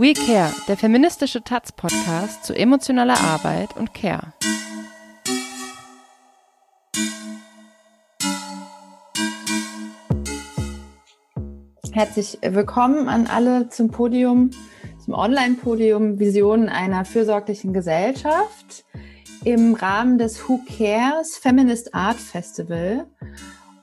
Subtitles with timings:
[0.00, 4.32] We Care, der feministische Taz-Podcast zu emotionaler Arbeit und Care.
[11.92, 14.52] Herzlich willkommen an alle zum Podium,
[15.04, 18.86] zum Online-Podium Visionen einer fürsorglichen Gesellschaft
[19.44, 23.06] im Rahmen des Who Cares Feminist Art Festival.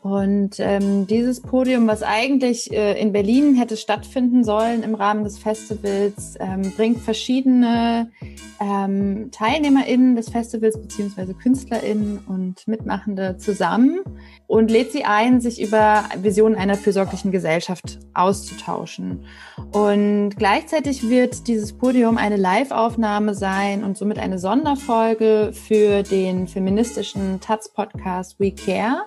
[0.02, 5.38] Und ähm, dieses Podium, was eigentlich äh, in Berlin hätte stattfinden sollen im Rahmen des
[5.38, 8.12] Festivals, ähm, bringt verschiedene
[8.60, 14.00] ähm, TeilnehmerInnen des Festivals beziehungsweise KünstlerInnen und Mitmachende zusammen
[14.48, 19.26] und lädt sie ein, sich über Visionen einer fürsorglichen Gesellschaft auszutauschen.
[19.72, 27.40] Und gleichzeitig wird dieses Podium eine Live-Aufnahme sein und somit eine Sonderfolge für den feministischen
[27.42, 29.06] Taz-Podcast We Care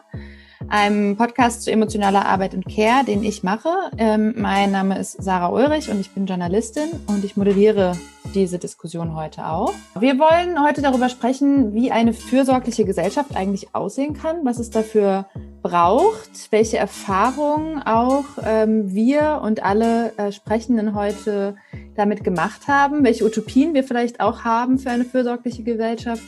[0.68, 3.70] einem Podcast zu emotionaler Arbeit und Care, den ich mache.
[3.98, 7.96] Ähm, mein Name ist Sarah Ulrich und ich bin Journalistin und ich moderiere
[8.34, 9.72] diese Diskussion heute auch.
[9.98, 15.26] Wir wollen heute darüber sprechen, wie eine fürsorgliche Gesellschaft eigentlich aussehen kann, was es dafür
[15.62, 21.56] braucht, welche Erfahrungen auch ähm, wir und alle äh, Sprechenden heute
[21.96, 26.22] damit gemacht haben, welche Utopien wir vielleicht auch haben für eine fürsorgliche Gesellschaft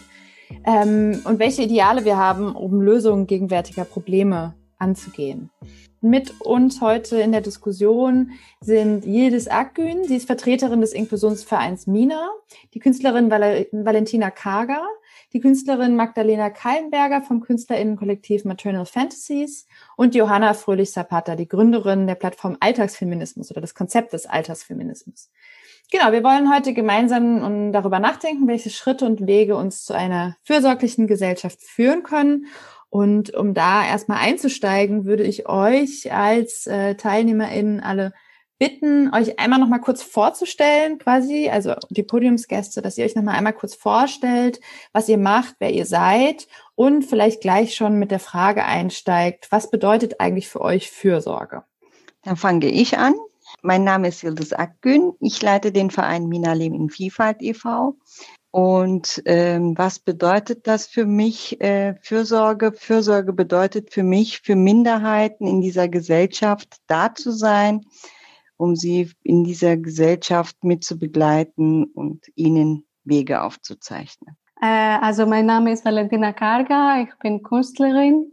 [0.64, 5.50] ähm, und welche Ideale wir haben, um Lösungen gegenwärtiger Probleme anzugehen.
[6.04, 12.28] Mit uns heute in der Diskussion sind Yildiz Akgün, sie ist Vertreterin des Inklusionsvereins MINA,
[12.74, 14.84] die Künstlerin Val Valentina Kager,
[15.32, 22.56] die Künstlerin Magdalena Kallenberger vom Künstlerinnenkollektiv Maternal Fantasies und Johanna Fröhlich-Zapata, die Gründerin der Plattform
[22.58, 25.30] Alltagsfeminismus oder des Konzeptes Alltagsfeminismus.
[25.92, 31.06] Genau, wir wollen heute gemeinsam darüber nachdenken, welche Schritte und Wege uns zu einer fürsorglichen
[31.06, 32.46] Gesellschaft führen können.
[32.88, 38.14] Und um da erstmal einzusteigen, würde ich euch als äh, TeilnehmerInnen alle
[38.58, 43.22] bitten, euch einmal noch mal kurz vorzustellen, quasi, also die Podiumsgäste, dass ihr euch noch
[43.22, 44.60] mal einmal kurz vorstellt,
[44.94, 49.70] was ihr macht, wer ihr seid und vielleicht gleich schon mit der Frage einsteigt, was
[49.70, 51.64] bedeutet eigentlich für euch Fürsorge?
[52.22, 53.12] Dann fange ich an.
[53.64, 55.12] Mein Name ist Yildiz Akgün.
[55.20, 57.96] Ich leite den Verein Mina Leben in Vielfalt e.V.
[58.50, 61.60] Und ähm, was bedeutet das für mich?
[61.60, 62.72] Äh, Fürsorge.
[62.72, 67.82] Fürsorge bedeutet für mich, für Minderheiten in dieser Gesellschaft da zu sein,
[68.56, 74.36] um sie in dieser Gesellschaft mitzubegleiten und ihnen Wege aufzuzeichnen.
[74.60, 77.00] Äh, also mein Name ist Valentina Karga.
[77.02, 78.32] Ich bin Künstlerin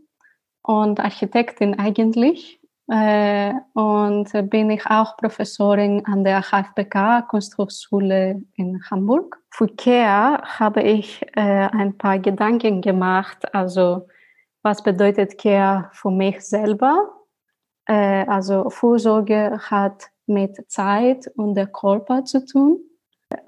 [0.64, 2.59] und Architektin eigentlich.
[2.92, 9.40] Äh, und bin ich auch Professorin an der HFBK Kunsthochschule in Hamburg.
[9.52, 13.54] Für Care habe ich äh, ein paar Gedanken gemacht.
[13.54, 14.08] Also,
[14.64, 17.10] was bedeutet Care für mich selber?
[17.86, 22.80] Äh, also, Vorsorge hat mit Zeit und der Körper zu tun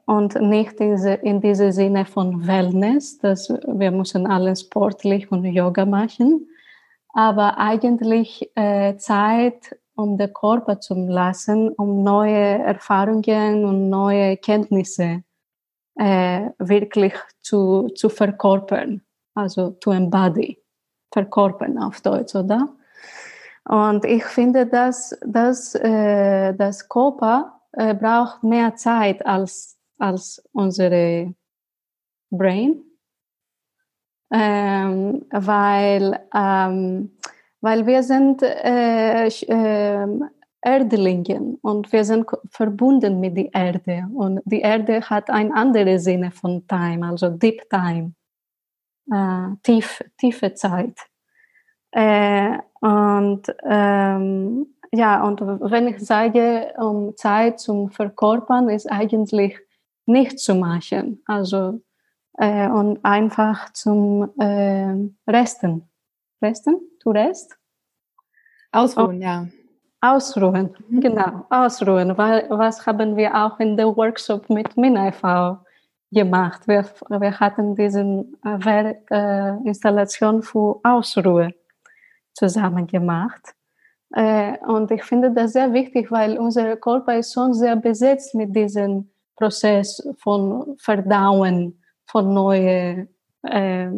[0.06, 5.86] und nicht diese, in diesem Sinne von Wellness, dass wir müssen alle sportlich und Yoga
[5.86, 6.48] machen,
[7.14, 15.24] aber eigentlich äh, Zeit, um den Körper zu lassen, um neue Erfahrungen und neue Kenntnisse
[15.96, 19.02] äh, wirklich zu, zu verkörpern,
[19.36, 20.58] also to embody,
[21.12, 22.70] verkörpern auf Deutsch, oder?
[23.66, 31.36] Und ich finde, dass, dass äh, das Körper äh, braucht mehr Zeit als, als unsere
[32.32, 32.84] Brain
[34.32, 37.12] ähm, weil, ähm,
[37.62, 40.08] weil wir sind äh, äh,
[40.62, 46.32] Erdlingen und wir sind verbunden mit der Erde und die Erde hat ein anderes Sinne
[46.32, 48.14] von Time, also Deep Time,
[49.12, 50.98] äh, tief, tiefe Zeit.
[51.92, 59.58] Äh, und ähm, ja, und wenn ich sage, um Zeit zum Verkörpern, ist eigentlich
[60.06, 61.24] nicht zu machen.
[61.26, 61.82] Also
[62.38, 64.96] äh, und einfach zum äh,
[65.28, 65.90] Resten.
[66.42, 66.80] Resten?
[67.02, 67.58] To rest?
[68.72, 69.22] Ausruhen, oh.
[69.22, 69.48] ja.
[70.02, 71.02] Ausruhen, mhm.
[71.02, 72.18] genau, ausruhen.
[72.18, 75.60] Weil, was haben wir auch in der Workshop mit MINAV
[76.12, 76.68] gemacht?
[76.68, 81.54] Wir, wir hatten diese äh, äh, Installation für Ausruhe
[82.34, 83.54] zusammen gemacht.
[84.14, 88.56] Äh, und ich finde das sehr wichtig, weil unser Körper ist schon sehr besetzt mit
[88.56, 91.81] diesem Prozess von Verdauen,
[92.12, 93.08] von neue,
[93.44, 93.90] äh,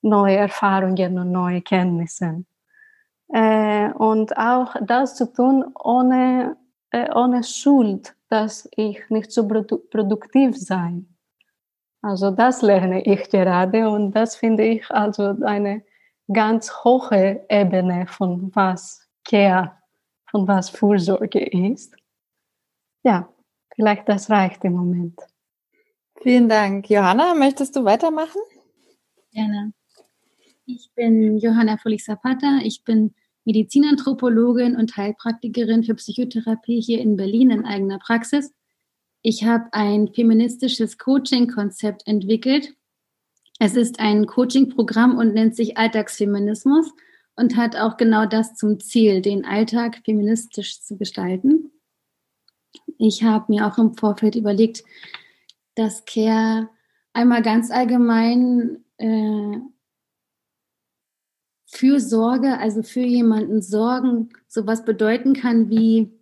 [0.00, 2.46] neue Erfahrungen und neue Kenntnissen.
[3.32, 6.56] Äh, und auch das zu tun ohne,
[6.90, 11.08] äh, ohne Schuld, dass ich nicht so produ produktiv sein.
[12.02, 15.82] Also das lerne ich gerade und das finde ich also eine
[16.32, 19.72] ganz hohe Ebene von was Care,
[20.30, 21.96] von was Fürsorge ist.
[23.04, 23.28] Ja,
[23.74, 25.31] vielleicht das reicht im Moment.
[26.22, 26.88] Vielen Dank.
[26.88, 28.40] Johanna, möchtest du weitermachen?
[29.32, 29.72] Gerne.
[30.66, 32.60] Ich bin Johanna Folich-Zapata.
[32.62, 33.14] Ich bin
[33.44, 38.52] Medizinanthropologin und Heilpraktikerin für Psychotherapie hier in Berlin in eigener Praxis.
[39.22, 42.72] Ich habe ein feministisches Coaching-Konzept entwickelt.
[43.58, 46.92] Es ist ein Coaching-Programm und nennt sich Alltagsfeminismus
[47.34, 51.72] und hat auch genau das zum Ziel, den Alltag feministisch zu gestalten.
[52.98, 54.84] Ich habe mir auch im Vorfeld überlegt,
[55.74, 56.68] dass Care
[57.12, 59.58] einmal ganz allgemein äh,
[61.66, 66.12] für Sorge, also für jemanden sorgen, sowas bedeuten kann wie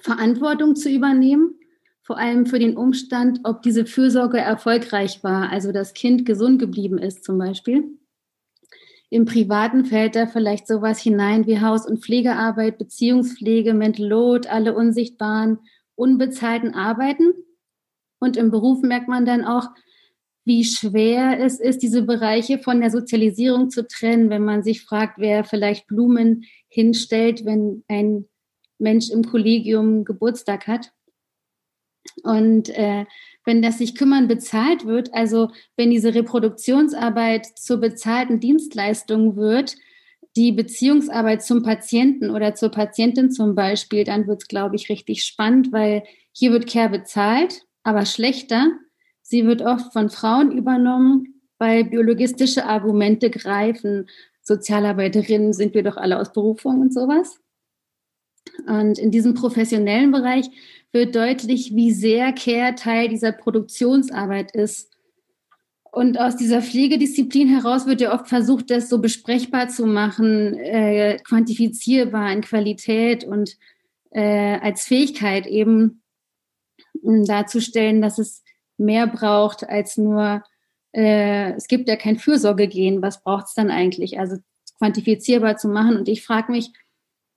[0.00, 1.54] Verantwortung zu übernehmen,
[2.02, 6.98] vor allem für den Umstand, ob diese Fürsorge erfolgreich war, also das Kind gesund geblieben
[6.98, 7.98] ist zum Beispiel.
[9.08, 14.74] Im Privaten fällt da vielleicht sowas hinein wie Haus- und Pflegearbeit, Beziehungspflege, Mental Load, alle
[14.74, 15.58] unsichtbaren,
[15.94, 17.32] unbezahlten Arbeiten.
[18.18, 19.68] Und im Beruf merkt man dann auch,
[20.44, 25.18] wie schwer es ist, diese Bereiche von der Sozialisierung zu trennen, wenn man sich fragt,
[25.18, 28.26] wer vielleicht Blumen hinstellt, wenn ein
[28.78, 30.92] Mensch im Kollegium Geburtstag hat.
[32.22, 33.06] Und äh,
[33.44, 39.76] wenn das sich kümmern bezahlt wird, also wenn diese Reproduktionsarbeit zur bezahlten Dienstleistung wird,
[40.36, 45.24] die Beziehungsarbeit zum Patienten oder zur Patientin zum Beispiel, dann wird es, glaube ich, richtig
[45.24, 48.72] spannend, weil hier wird Care bezahlt, aber schlechter
[49.28, 54.08] Sie wird oft von Frauen übernommen, weil biologistische Argumente greifen.
[54.42, 57.40] Sozialarbeiterinnen sind wir doch alle aus Berufung und sowas.
[58.68, 60.48] Und in diesem professionellen Bereich
[60.92, 64.92] wird deutlich, wie sehr Care Teil dieser Produktionsarbeit ist.
[65.90, 71.18] Und aus dieser Pflegedisziplin heraus wird ja oft versucht, das so besprechbar zu machen, äh,
[71.24, 73.56] quantifizierbar in Qualität und
[74.12, 76.02] äh, als Fähigkeit eben
[77.06, 78.42] darzustellen, dass es
[78.78, 80.42] mehr braucht als nur,
[80.92, 84.18] äh, es gibt ja kein Fürsorgegehen, was braucht es dann eigentlich?
[84.18, 84.36] Also
[84.78, 85.96] quantifizierbar zu machen.
[85.96, 86.72] Und ich frage mich,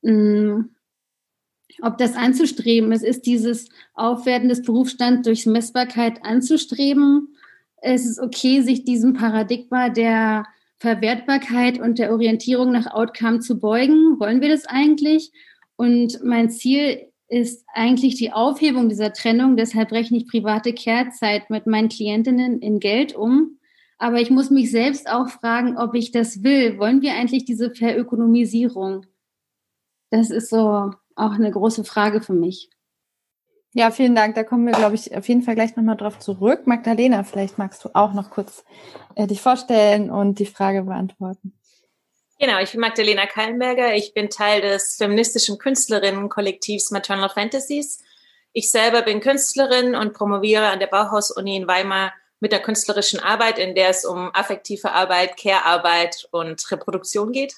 [0.03, 0.75] hm,
[1.81, 7.35] ob das anzustreben ist, ist dieses Aufwerten des Berufsstands durch Messbarkeit anzustreben.
[7.77, 10.45] Es ist okay, sich diesem Paradigma der
[10.77, 14.19] Verwertbarkeit und der Orientierung nach Outcome zu beugen.
[14.19, 15.31] Wollen wir das eigentlich?
[15.75, 19.55] Und mein Ziel ist eigentlich die Aufhebung dieser Trennung.
[19.55, 23.59] Deshalb rechne ich private Kehrzeit mit meinen Klientinnen in Geld um.
[23.99, 26.79] Aber ich muss mich selbst auch fragen, ob ich das will.
[26.79, 29.05] Wollen wir eigentlich diese Verökonomisierung?
[30.09, 32.69] Das ist so auch eine große Frage für mich.
[33.73, 34.33] Ja, vielen Dank.
[34.33, 36.65] Da kommen wir, glaube ich, auf jeden Fall gleich nochmal drauf zurück.
[36.65, 38.63] Magdalena, vielleicht magst du auch noch kurz
[39.13, 41.58] äh, dich vorstellen und die Frage beantworten.
[42.41, 43.95] Genau, ich bin Magdalena Kallenberger.
[43.95, 48.01] Ich bin Teil des feministischen Künstlerinnenkollektivs Maternal Fantasies.
[48.53, 53.59] Ich selber bin Künstlerin und promoviere an der Bauhaus-Uni in Weimar mit der künstlerischen Arbeit,
[53.59, 57.55] in der es um affektive Arbeit, Care-Arbeit und Reproduktion geht.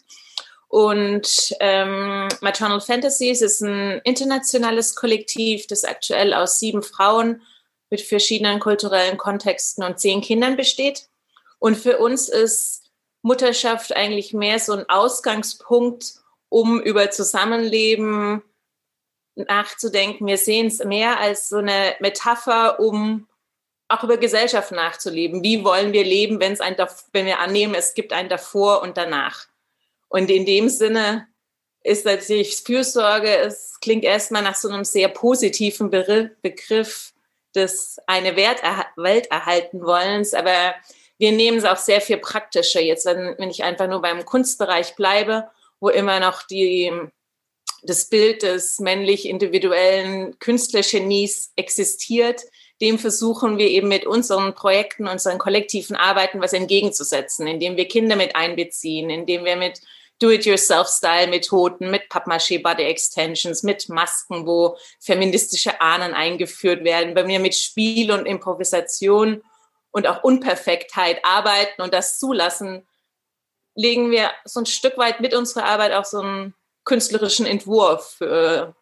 [0.67, 7.43] Und ähm, Maternal Fantasies ist ein internationales Kollektiv, das aktuell aus sieben Frauen
[7.91, 11.07] mit verschiedenen kulturellen Kontexten und zehn Kindern besteht.
[11.59, 12.80] Und für uns ist
[13.21, 16.15] Mutterschaft eigentlich mehr so ein Ausgangspunkt,
[16.49, 18.41] um über Zusammenleben
[19.35, 20.27] nachzudenken.
[20.27, 23.27] Wir sehen es mehr als so eine Metapher, um
[23.87, 25.43] auch über Gesellschaft nachzuleben.
[25.43, 26.75] Wie wollen wir leben, wenn es ein,
[27.11, 29.47] wenn wir annehmen, es gibt ein davor und danach.
[30.07, 31.27] Und in dem Sinne
[31.83, 37.13] ist natürlich Fürsorge, es klingt erstmal nach so einem sehr positiven Begriff
[37.55, 38.61] des eine Welt
[39.31, 40.75] erhalten wollens, aber
[41.21, 44.95] wir nehmen es auch sehr viel praktischer jetzt, wenn, wenn ich einfach nur beim Kunstbereich
[44.95, 45.47] bleibe,
[45.79, 46.91] wo immer noch die,
[47.83, 52.41] das Bild des männlich individuellen Künstlergenies existiert,
[52.81, 58.15] dem versuchen wir eben mit unseren Projekten, unseren kollektiven Arbeiten was entgegenzusetzen, indem wir Kinder
[58.15, 59.79] mit einbeziehen, indem wir mit
[60.17, 67.53] Do-it-yourself-Style-Methoden, mit Pappmaché Body Extensions, mit Masken, wo feministische Ahnen eingeführt werden, bei mir mit
[67.53, 69.43] Spiel und Improvisation
[69.91, 72.87] und auch Unperfektheit arbeiten und das zulassen,
[73.75, 78.75] legen wir so ein Stück weit mit unserer Arbeit auch so einen künstlerischen Entwurf für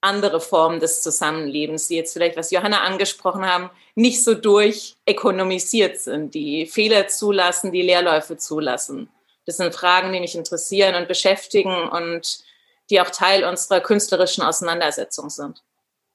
[0.00, 6.34] andere Formen des Zusammenlebens, die jetzt vielleicht, was Johanna angesprochen haben, nicht so durchökonomisiert sind,
[6.34, 9.08] die Fehler zulassen, die Leerläufe zulassen.
[9.46, 12.44] Das sind Fragen, die mich interessieren und beschäftigen und
[12.90, 15.62] die auch Teil unserer künstlerischen Auseinandersetzung sind.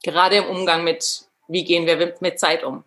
[0.04, 2.84] Gerade im Umgang mit, wie gehen wir mit Zeit um.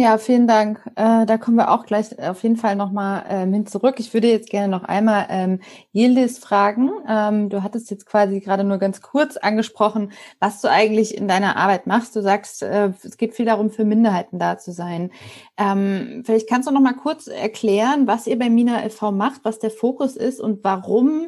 [0.00, 0.80] Ja, vielen Dank.
[0.94, 3.96] Äh, da kommen wir auch gleich auf jeden Fall nochmal ähm, hin zurück.
[3.98, 5.58] Ich würde jetzt gerne noch einmal ähm,
[5.92, 6.88] Yildiz fragen.
[7.08, 11.56] Ähm, du hattest jetzt quasi gerade nur ganz kurz angesprochen, was du eigentlich in deiner
[11.56, 12.14] Arbeit machst.
[12.14, 15.10] Du sagst, äh, es geht viel darum, für Minderheiten da zu sein.
[15.56, 19.10] Ähm, vielleicht kannst du noch mal kurz erklären, was ihr bei Mina e.V.
[19.10, 21.26] macht, was der Fokus ist und warum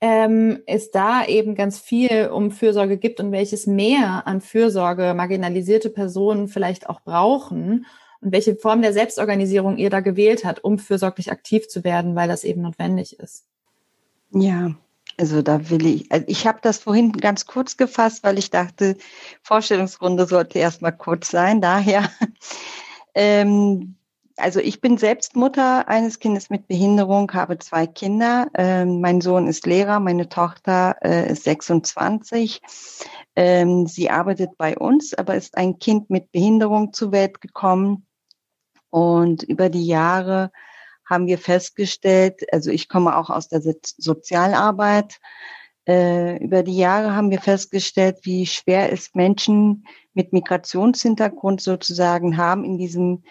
[0.00, 5.90] ähm, es da eben ganz viel um Fürsorge gibt und welches mehr an Fürsorge marginalisierte
[5.90, 7.86] Personen vielleicht auch brauchen
[8.24, 12.26] und welche Form der Selbstorganisierung ihr da gewählt habt, um fürsorglich aktiv zu werden, weil
[12.26, 13.44] das eben notwendig ist.
[14.32, 14.74] Ja,
[15.18, 18.96] also da will ich, also ich habe das vorhin ganz kurz gefasst, weil ich dachte,
[19.42, 21.60] Vorstellungsrunde sollte erstmal kurz sein.
[21.60, 22.10] Daher,
[23.14, 23.96] ähm,
[24.36, 28.48] also ich bin selbst Mutter eines Kindes mit Behinderung, habe zwei Kinder.
[28.54, 32.60] Ähm, mein Sohn ist Lehrer, meine Tochter äh, ist 26.
[33.36, 38.06] Ähm, sie arbeitet bei uns, aber ist ein Kind mit Behinderung zur Welt gekommen.
[38.94, 40.52] Und über die Jahre
[41.04, 45.18] haben wir festgestellt, also ich komme auch aus der Sozialarbeit,
[45.88, 52.62] äh, über die Jahre haben wir festgestellt, wie schwer es Menschen mit Migrationshintergrund sozusagen haben,
[52.64, 53.24] in diesem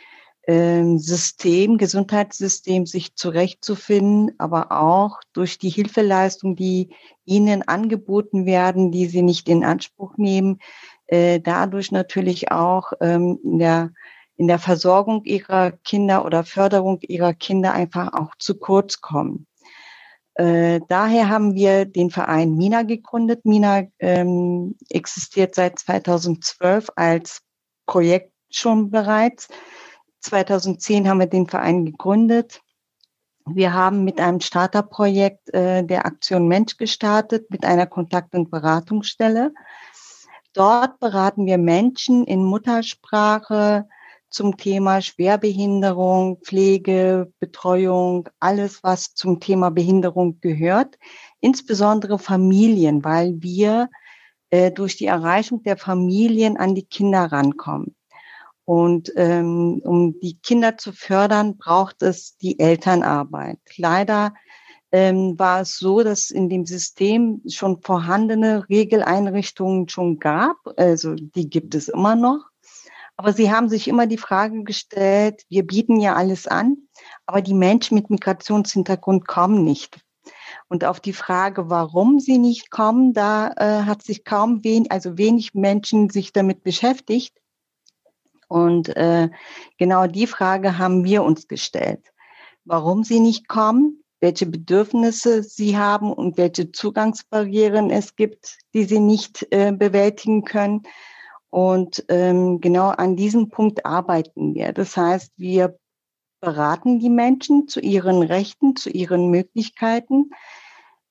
[0.48, 6.89] äh, System, Gesundheitssystem sich zurechtzufinden, aber auch durch die Hilfeleistung, die
[7.24, 10.60] ihnen angeboten werden, die sie nicht in Anspruch nehmen,
[11.08, 13.93] äh, dadurch natürlich auch ähm, in der
[14.35, 19.47] in der Versorgung ihrer Kinder oder Förderung ihrer Kinder einfach auch zu kurz kommen.
[20.35, 23.45] Äh, daher haben wir den Verein Mina gegründet.
[23.45, 27.41] Mina ähm, existiert seit 2012 als
[27.85, 29.47] Projekt schon bereits.
[30.21, 32.61] 2010 haben wir den Verein gegründet.
[33.45, 39.53] Wir haben mit einem Starterprojekt äh, der Aktion Mensch gestartet, mit einer Kontakt- und Beratungsstelle.
[40.53, 43.87] Dort beraten wir Menschen in Muttersprache,
[44.33, 50.97] zum Thema Schwerbehinderung, Pflege, Betreuung, alles, was zum Thema Behinderung gehört,
[51.39, 53.89] insbesondere Familien, weil wir
[54.49, 57.95] äh, durch die Erreichung der Familien an die Kinder rankommen.
[58.65, 63.59] Und ähm, um die Kinder zu fördern, braucht es die Elternarbeit.
[63.77, 64.33] Leider
[64.91, 70.57] ähm, war es so, dass in dem System schon vorhandene Regeleinrichtungen schon gab.
[70.77, 72.52] Also die gibt es immer noch.
[73.15, 76.77] Aber sie haben sich immer die Frage gestellt, wir bieten ja alles an,
[77.25, 80.00] aber die Menschen mit Migrationshintergrund kommen nicht.
[80.67, 85.17] Und auf die Frage, warum sie nicht kommen, da äh, hat sich kaum wenig, also
[85.17, 87.39] wenig Menschen sich damit beschäftigt.
[88.48, 89.29] Und äh,
[89.77, 92.12] genau die Frage haben wir uns gestellt.
[92.65, 99.00] Warum sie nicht kommen, welche Bedürfnisse sie haben und welche Zugangsbarrieren es gibt, die sie
[99.00, 100.84] nicht äh, bewältigen können
[101.53, 104.74] und ähm, genau an diesem Punkt arbeiten wir.
[104.74, 105.77] Das heißt, wir
[106.41, 110.31] beraten die Menschen zu ihren Rechten, zu ihren Möglichkeiten.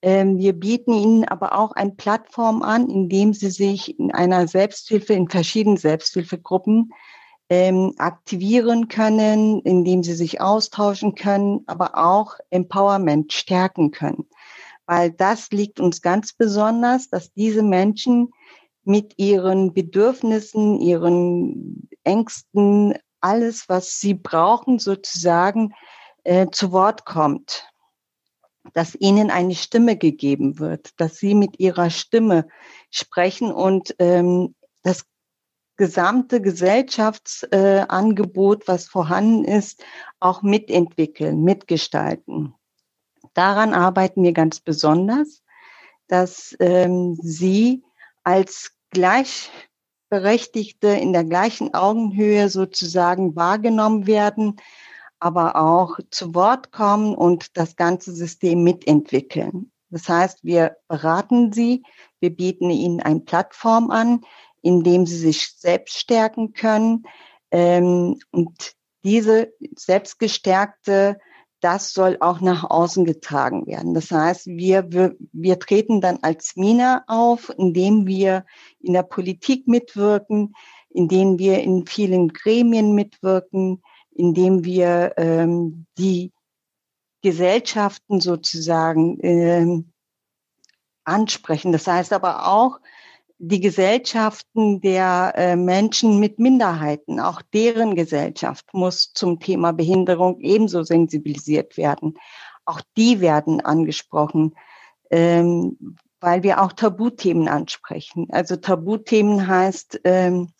[0.02, 4.48] Ähm, wir bieten ihnen aber auch eine Plattform an, in dem sie sich in einer
[4.48, 6.90] Selbsthilfe, in verschiedenen Selbsthilfegruppen
[7.48, 14.26] ähm, aktivieren können, indem sie sich austauschen können, aber auch Empowerment stärken können.
[14.86, 18.32] Weil das liegt uns ganz besonders, dass diese Menschen
[18.84, 25.74] mit ihren Bedürfnissen, ihren Ängsten, alles, was sie brauchen, sozusagen
[26.24, 27.68] äh, zu Wort kommt.
[28.74, 32.46] Dass ihnen eine Stimme gegeben wird, dass sie mit ihrer Stimme
[32.90, 35.04] sprechen und ähm, das
[35.76, 39.84] gesamte Gesellschaftsangebot, äh, was vorhanden ist,
[40.20, 42.54] auch mitentwickeln, mitgestalten.
[43.34, 45.42] Daran arbeiten wir ganz besonders,
[46.06, 47.82] dass ähm, sie
[48.24, 54.56] als Gleichberechtigte in der gleichen Augenhöhe sozusagen wahrgenommen werden,
[55.18, 59.70] aber auch zu Wort kommen und das ganze System mitentwickeln.
[59.90, 61.82] Das heißt, wir beraten sie,
[62.20, 64.22] wir bieten ihnen eine Plattform an,
[64.62, 67.04] in dem sie sich selbst stärken können.
[67.50, 68.72] Ähm, und
[69.04, 71.18] diese selbstgestärkte
[71.62, 73.94] das soll auch nach außen getragen werden.
[73.94, 78.44] Das heißt, wir, wir, wir treten dann als Mina auf, indem wir
[78.80, 80.54] in der Politik mitwirken,
[80.90, 86.32] indem wir in vielen Gremien mitwirken, indem wir ähm, die
[87.22, 89.92] Gesellschaften sozusagen ähm,
[91.04, 91.70] ansprechen.
[91.70, 92.80] Das heißt aber auch,
[93.44, 100.84] die Gesellschaften der äh, Menschen mit Minderheiten, auch deren Gesellschaft muss zum Thema Behinderung ebenso
[100.84, 102.14] sensibilisiert werden.
[102.64, 104.54] Auch die werden angesprochen,
[105.10, 108.28] ähm, weil wir auch Tabuthemen ansprechen.
[108.30, 110.52] Also Tabuthemen heißt, ähm,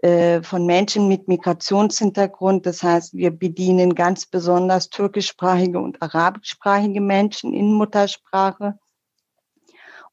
[0.00, 2.64] äh, von Menschen mit Migrationshintergrund.
[2.64, 8.78] Das heißt, wir bedienen ganz besonders türkischsprachige und arabischsprachige Menschen in Muttersprache.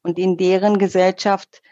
[0.02, 1.62] Und in deren Gesellschaft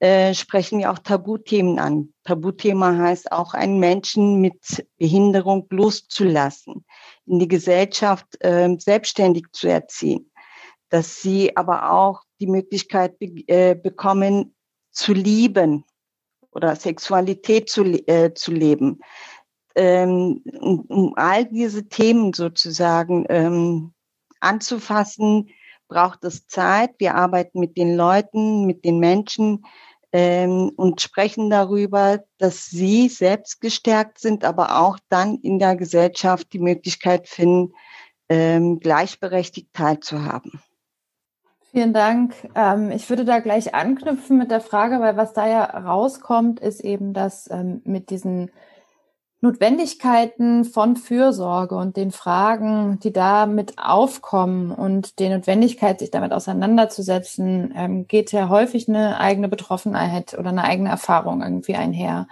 [0.00, 2.12] äh, sprechen wir auch Tabuthemen an.
[2.24, 6.84] Tabuthema heißt auch, einen Menschen mit Behinderung loszulassen,
[7.26, 10.30] in die Gesellschaft äh, selbstständig zu erziehen,
[10.90, 14.54] dass sie aber auch die Möglichkeit be äh, bekommen,
[14.90, 15.84] zu lieben
[16.50, 19.00] oder Sexualität zu, äh, zu leben.
[19.74, 23.92] Ähm, um, um all diese Themen sozusagen ähm,
[24.40, 25.50] anzufassen,
[25.88, 26.90] braucht es Zeit.
[26.98, 29.64] Wir arbeiten mit den Leuten, mit den Menschen
[30.12, 36.52] ähm, und sprechen darüber, dass sie selbst gestärkt sind, aber auch dann in der Gesellschaft
[36.52, 37.74] die Möglichkeit finden,
[38.28, 40.62] ähm, gleichberechtigt teilzuhaben.
[41.70, 42.34] Vielen Dank.
[42.54, 46.80] Ähm, ich würde da gleich anknüpfen mit der Frage, weil was da ja rauskommt, ist
[46.80, 48.50] eben, dass ähm, mit diesen
[49.40, 57.72] Notwendigkeiten von Fürsorge und den Fragen, die damit aufkommen und die Notwendigkeit, sich damit auseinanderzusetzen,
[57.76, 62.26] ähm, geht ja häufig eine eigene Betroffenheit oder eine eigene Erfahrung irgendwie einher.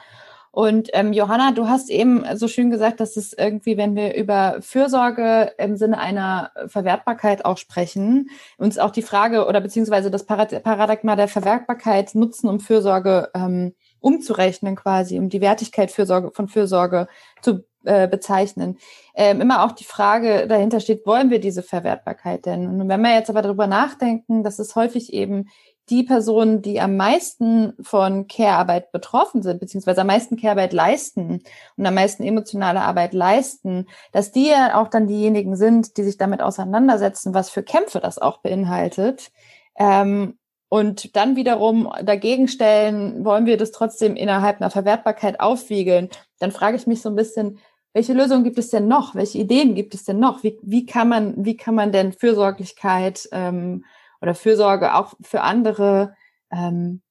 [0.55, 4.59] Und ähm, Johanna, du hast eben so schön gesagt, dass es irgendwie, wenn wir über
[4.61, 11.17] Fürsorge im Sinne einer Verwertbarkeit auch sprechen, uns auch die Frage oder beziehungsweise das Paradigma
[11.17, 17.09] der Verwertbarkeit nutzen, um Fürsorge ähm, umzurechnen quasi, um die Wertigkeit Fürsorge, von Fürsorge
[17.41, 18.79] zu äh, bezeichnen.
[19.15, 22.69] Ähm, immer auch die Frage dahinter steht, wollen wir diese Verwertbarkeit denn?
[22.69, 25.49] Und wenn wir jetzt aber darüber nachdenken, dass es häufig eben
[25.91, 31.43] die Personen, die am meisten von Care-Arbeit betroffen sind, beziehungsweise am meisten Care-Arbeit leisten
[31.77, 36.17] und am meisten emotionale Arbeit leisten, dass die ja auch dann diejenigen sind, die sich
[36.17, 39.31] damit auseinandersetzen, was für Kämpfe das auch beinhaltet.
[39.77, 46.53] Ähm, und dann wiederum dagegen stellen, wollen wir das trotzdem innerhalb einer Verwertbarkeit aufwiegeln, dann
[46.53, 47.59] frage ich mich so ein bisschen,
[47.93, 49.15] welche Lösungen gibt es denn noch?
[49.15, 50.43] Welche Ideen gibt es denn noch?
[50.43, 53.85] Wie, wie kann man, wie kann man denn Fürsorglichkeit ähm,
[54.21, 56.17] oder Fürsorge auch für andere
[56.51, 57.03] ähm,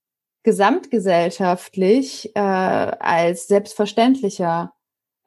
[0.43, 4.73] gesamtgesellschaftlich äh, als selbstverständlicher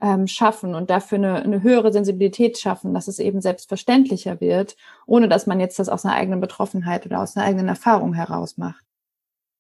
[0.01, 5.29] ähm, schaffen und dafür eine, eine höhere Sensibilität schaffen, dass es eben selbstverständlicher wird, ohne
[5.29, 8.85] dass man jetzt das aus einer eigenen Betroffenheit oder aus einer eigenen Erfahrung heraus macht.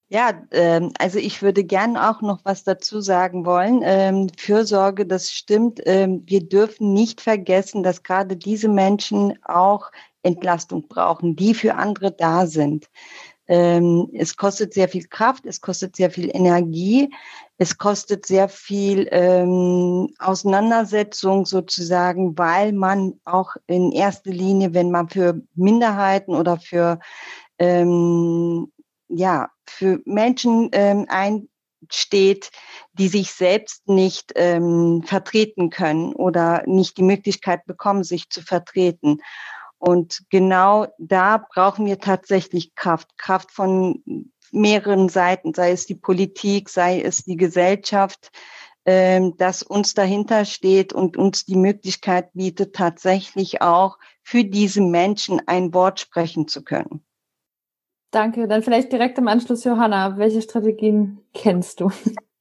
[0.09, 3.81] Ja, ähm, also ich würde gern auch noch was dazu sagen wollen.
[3.83, 5.81] Ähm, Fürsorge, das stimmt.
[5.85, 9.91] Ähm, wir dürfen nicht vergessen, dass gerade diese Menschen auch
[10.23, 12.89] Entlastung brauchen, die für andere da sind.
[13.49, 17.13] Ähm, es kostet sehr viel Kraft, es kostet sehr viel Energie,
[17.59, 25.09] es kostet sehr viel ähm, Auseinandersetzung sozusagen, weil man auch in erster Linie, wenn man
[25.09, 26.99] für Minderheiten oder für
[27.59, 28.73] ähm,
[29.09, 32.51] ja für Menschen ähm, einsteht,
[32.95, 39.21] die sich selbst nicht ähm, vertreten können oder nicht die Möglichkeit bekommen, sich zu vertreten.
[39.79, 44.03] Und genau da brauchen wir tatsächlich Kraft, Kraft von
[44.53, 48.31] mehreren Seiten, sei es die Politik, sei es die Gesellschaft,
[48.85, 55.43] ähm, dass uns dahinter steht und uns die Möglichkeit bietet, tatsächlich auch für diese Menschen
[55.47, 57.05] ein Wort sprechen zu können.
[58.13, 58.47] Danke.
[58.49, 61.91] Dann vielleicht direkt im Anschluss, Johanna, welche Strategien kennst du?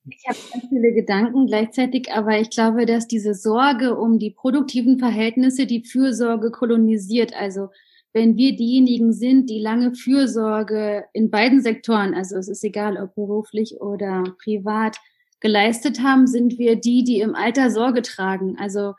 [0.08, 5.00] Ich habe ganz viele Gedanken gleichzeitig, aber ich glaube, dass diese Sorge um die produktiven
[5.00, 7.36] Verhältnisse die Fürsorge kolonisiert.
[7.36, 7.70] Also
[8.14, 13.16] wenn wir diejenigen sind, die lange Fürsorge in beiden Sektoren, also es ist egal, ob
[13.16, 14.98] beruflich oder privat,
[15.40, 18.58] geleistet haben, sind wir die, die im Alter Sorge tragen.
[18.58, 18.94] Also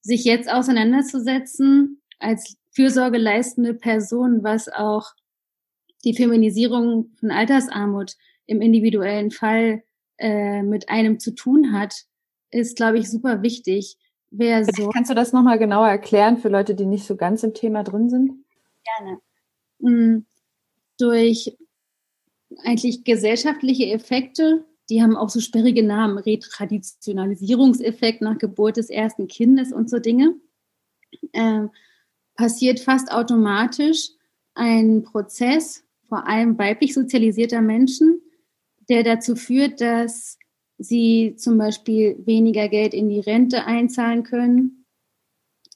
[0.00, 5.12] sich jetzt auseinanderzusetzen als Fürsorge leistende Person, was auch
[6.04, 9.82] die Feminisierung von Altersarmut im individuellen Fall
[10.22, 12.04] äh, mit einem zu tun hat,
[12.50, 13.96] ist, glaube ich, super wichtig.
[14.30, 17.54] Wer so Kannst du das nochmal genauer erklären für Leute, die nicht so ganz im
[17.54, 18.32] Thema drin sind?
[18.98, 19.18] Gerne.
[19.80, 20.26] Mhm.
[20.98, 21.56] Durch
[22.64, 29.72] eigentlich gesellschaftliche Effekte, die haben auch so sperrige Namen, Retraditionalisierungseffekt nach Geburt des ersten Kindes
[29.72, 30.36] und so Dinge,
[31.32, 31.66] äh,
[32.36, 34.10] passiert fast automatisch
[34.54, 38.22] ein Prozess, vor allem weiblich sozialisierter Menschen,
[38.88, 40.38] der dazu führt, dass
[40.78, 44.86] sie zum Beispiel weniger Geld in die Rente einzahlen können,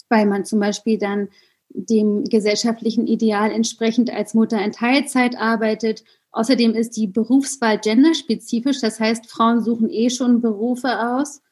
[0.08, 1.28] weil man zum Beispiel dann
[1.68, 6.04] dem gesellschaftlichen Ideal entsprechend als Mutter in Teilzeit arbeitet.
[6.30, 11.42] Außerdem ist die Berufswahl genderspezifisch, das heißt, Frauen suchen eh schon Berufe aus,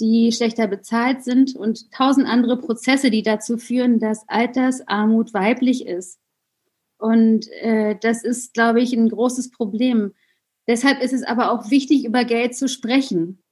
[0.00, 6.18] die schlechter bezahlt sind und tausend andere Prozesse, die dazu führen, dass Altersarmut weiblich ist.
[6.98, 10.12] Und äh, das ist, glaube ich, ein großes Problem.
[10.66, 13.42] Deshalb ist es aber auch wichtig, über Geld zu sprechen.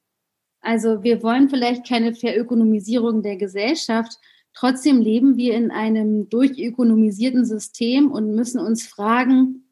[0.61, 4.17] Also wir wollen vielleicht keine Verökonomisierung der Gesellschaft.
[4.53, 9.69] Trotzdem leben wir in einem durchökonomisierten System und müssen uns fragen,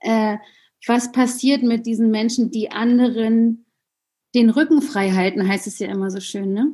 [0.00, 0.38] äh,
[0.86, 3.66] was passiert mit diesen Menschen, die anderen
[4.34, 6.52] den Rücken frei halten, heißt es ja immer so schön.
[6.52, 6.72] Ne?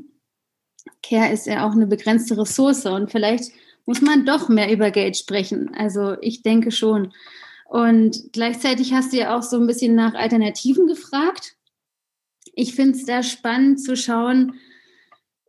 [1.02, 3.52] Care ist ja auch eine begrenzte Ressource und vielleicht
[3.86, 5.74] muss man doch mehr über Geld sprechen.
[5.74, 7.12] Also ich denke schon.
[7.66, 11.56] Und gleichzeitig hast du ja auch so ein bisschen nach Alternativen gefragt.
[12.54, 14.54] Ich finde es da spannend zu schauen,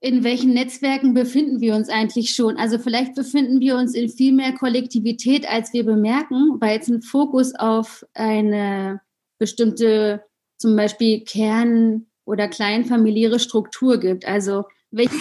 [0.02, 2.58] in welchen Netzwerken befinden wir uns eigentlich schon?
[2.58, 7.02] Also vielleicht befinden wir uns in viel mehr Kollektivität, als wir bemerken, weil es einen
[7.02, 9.02] Fokus auf eine
[9.40, 10.24] bestimmte,
[10.58, 14.28] zum Beispiel Kern- oder kleinfamiliäre Struktur gibt.
[14.28, 15.16] Also welche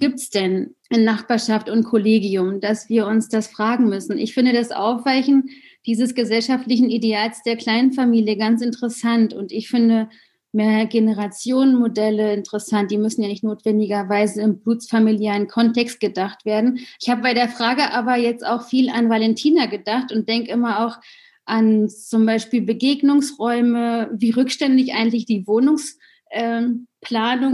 [0.00, 4.18] gibt es denn in Nachbarschaft und Kollegium, dass wir uns das fragen müssen?
[4.18, 5.50] Ich finde das Aufweichen
[5.86, 10.08] dieses gesellschaftlichen Ideals der Kleinfamilie ganz interessant und ich finde
[10.52, 12.90] mehr Generationenmodelle interessant.
[12.90, 16.80] Die müssen ja nicht notwendigerweise im blutsfamiliären Kontext gedacht werden.
[17.00, 20.86] Ich habe bei der Frage aber jetzt auch viel an Valentina gedacht und denke immer
[20.86, 20.98] auch
[21.44, 26.86] an zum Beispiel Begegnungsräume, wie rückständig eigentlich die Wohnungsplanung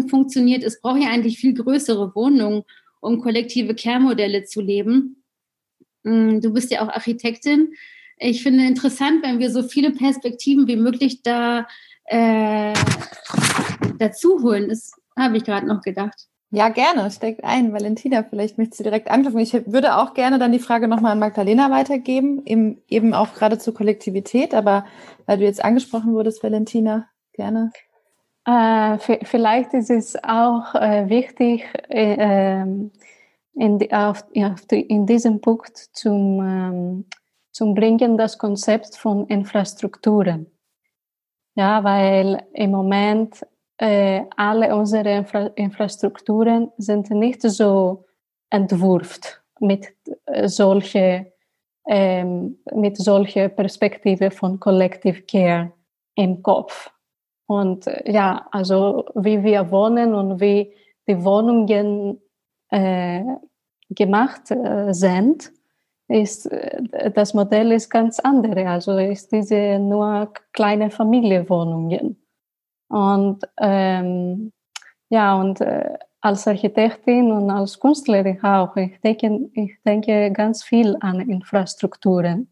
[0.00, 0.64] ähm, funktioniert.
[0.64, 2.62] Es braucht ja eigentlich viel größere Wohnungen,
[3.00, 5.22] um kollektive Care-Modelle zu leben.
[6.02, 7.72] Mm, du bist ja auch Architektin.
[8.18, 11.66] Ich finde interessant, wenn wir so viele Perspektiven wie möglich da
[12.06, 12.72] äh,
[13.98, 14.68] dazu holen.
[14.68, 16.26] Das habe ich gerade noch gedacht.
[16.50, 17.10] Ja, gerne.
[17.10, 17.72] Steckt ein.
[17.72, 19.40] Valentina, vielleicht möchtest du direkt anknüpfen.
[19.40, 23.58] Ich würde auch gerne dann die Frage nochmal an Magdalena weitergeben, eben, eben auch gerade
[23.58, 24.54] zur Kollektivität.
[24.54, 24.86] Aber
[25.26, 27.72] weil du jetzt angesprochen wurdest, Valentina, gerne.
[28.46, 32.92] Äh, vielleicht ist es auch äh, wichtig, äh, ähm,
[33.54, 37.04] in, die, auf, auf die, in diesem Punkt zum, ähm,
[37.56, 40.46] zum Bringen das Konzept von Infrastrukturen.
[41.54, 43.46] Ja, weil im Moment
[43.78, 48.04] äh, alle unsere Infra Infrastrukturen sind nicht so
[48.50, 49.86] entwurft mit
[50.26, 51.32] äh, solche
[51.86, 55.72] ähm, mit solcher Perspektive von Collective Care
[56.14, 56.90] im Kopf.
[57.46, 60.74] Und äh, ja, also wie wir wohnen und wie
[61.08, 62.20] die Wohnungen
[62.68, 63.22] äh,
[63.88, 65.55] gemacht äh, sind,
[66.08, 68.68] ist, äh, das Modell ist ganz andere.
[68.68, 72.22] Also ist diese nur kleine Familienwohnungen.
[72.88, 74.52] Und ähm,
[75.08, 80.96] ja, und äh, als Architektin und als Künstlerin auch, ich denke, ich denke ganz viel
[81.00, 82.48] an Infrastrukturen.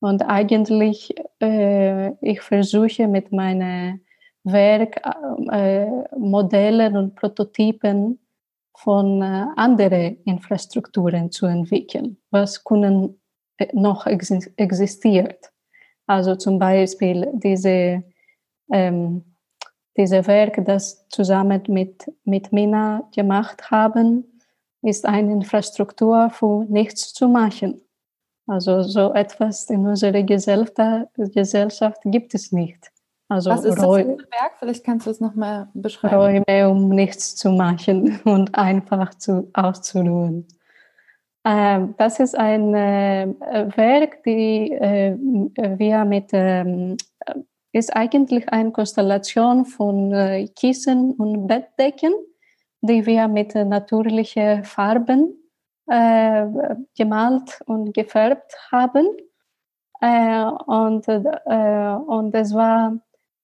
[0.00, 4.04] Und eigentlich, äh, ich versuche mit meinen
[4.44, 5.00] Werk,
[5.50, 8.18] äh, Modellen und Prototypen
[8.76, 12.18] von äh, anderen Infrastrukturen zu entwickeln.
[12.30, 13.20] Was können
[13.58, 15.52] äh, noch existiert?
[16.06, 18.04] Also zum Beispiel diese,
[18.72, 19.24] ähm,
[19.96, 24.40] diese Werk, das zusammen mit, mit Mina gemacht haben,
[24.82, 27.80] ist eine Infrastruktur für nichts zu machen.
[28.46, 32.92] Also so etwas in unserer Gesellschaft, Gesellschaft gibt es nicht.
[33.28, 34.52] Also Was ist Räu das für ein Werk?
[34.58, 36.44] Vielleicht kannst du es nochmal beschreiben.
[36.46, 40.46] Räume, um nichts zu machen und einfach zu, auszuruhen.
[41.44, 43.26] Ähm, das ist ein äh,
[43.76, 46.96] Werk, die äh, wir mit, äh,
[47.72, 52.12] ist eigentlich eine Konstellation von äh, Kissen und Bettdecken,
[52.80, 55.36] die wir mit natürlichen Farben
[55.88, 56.46] äh,
[56.96, 59.08] gemalt und gefärbt haben.
[60.00, 62.98] Äh, und, und es war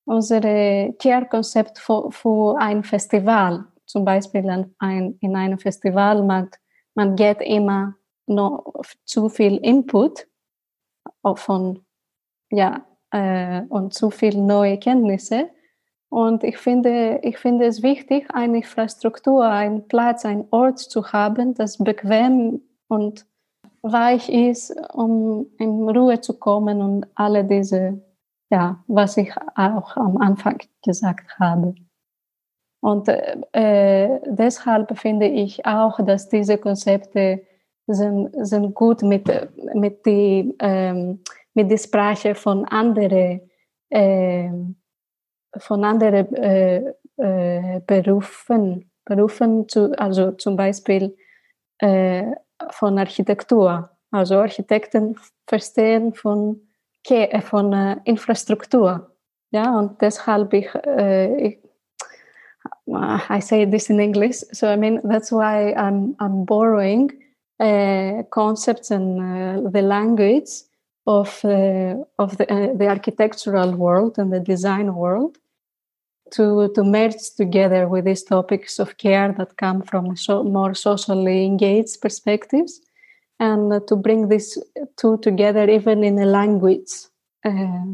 [0.04, 3.64] unsere Care-Konzept für, für ein Festival.
[3.86, 6.50] Zum Beispiel ein, in einem Festival, man,
[6.94, 7.94] man geht immer
[8.26, 8.64] noch
[9.04, 10.26] zu viel Input
[11.34, 11.84] von,
[12.50, 15.50] ja, äh, und zu viel neue Kenntnisse.
[16.08, 21.54] Und ich finde, ich finde es wichtig, eine Infrastruktur, einen Platz, einen Ort zu haben,
[21.54, 23.26] das bequem und
[23.82, 28.02] weich ist, um in Ruhe zu kommen und alle diese
[28.52, 31.74] ja, was ich auch am Anfang gesagt habe.
[32.80, 37.46] Und äh, deshalb finde ich auch, dass diese Konzepte
[37.86, 39.26] sind, sind gut mit,
[39.74, 41.20] mit, die, ähm,
[41.54, 43.40] mit der Sprache von anderen,
[43.88, 44.50] äh,
[45.56, 51.16] von anderen äh, äh, Berufen, Berufen zu, also zum Beispiel
[51.78, 52.32] äh,
[52.70, 53.88] von Architektur.
[54.10, 56.60] Also Architekten verstehen von
[57.10, 59.10] äh, von äh, Infrastruktur.
[59.50, 61.58] Ja, und deshalb ich, äh, ich
[62.88, 67.12] I say this in English, so I mean that's why I'm I'm borrowing
[67.60, 70.64] uh, concepts and uh, the language
[71.06, 75.38] of uh, of the, the architectural world and the design world
[76.32, 81.44] to, to merge together with these topics of care that come from so, more socially
[81.44, 82.80] engaged perspectives
[83.42, 84.60] and to bring these
[84.96, 87.08] two together even in a language,
[87.44, 87.92] uh,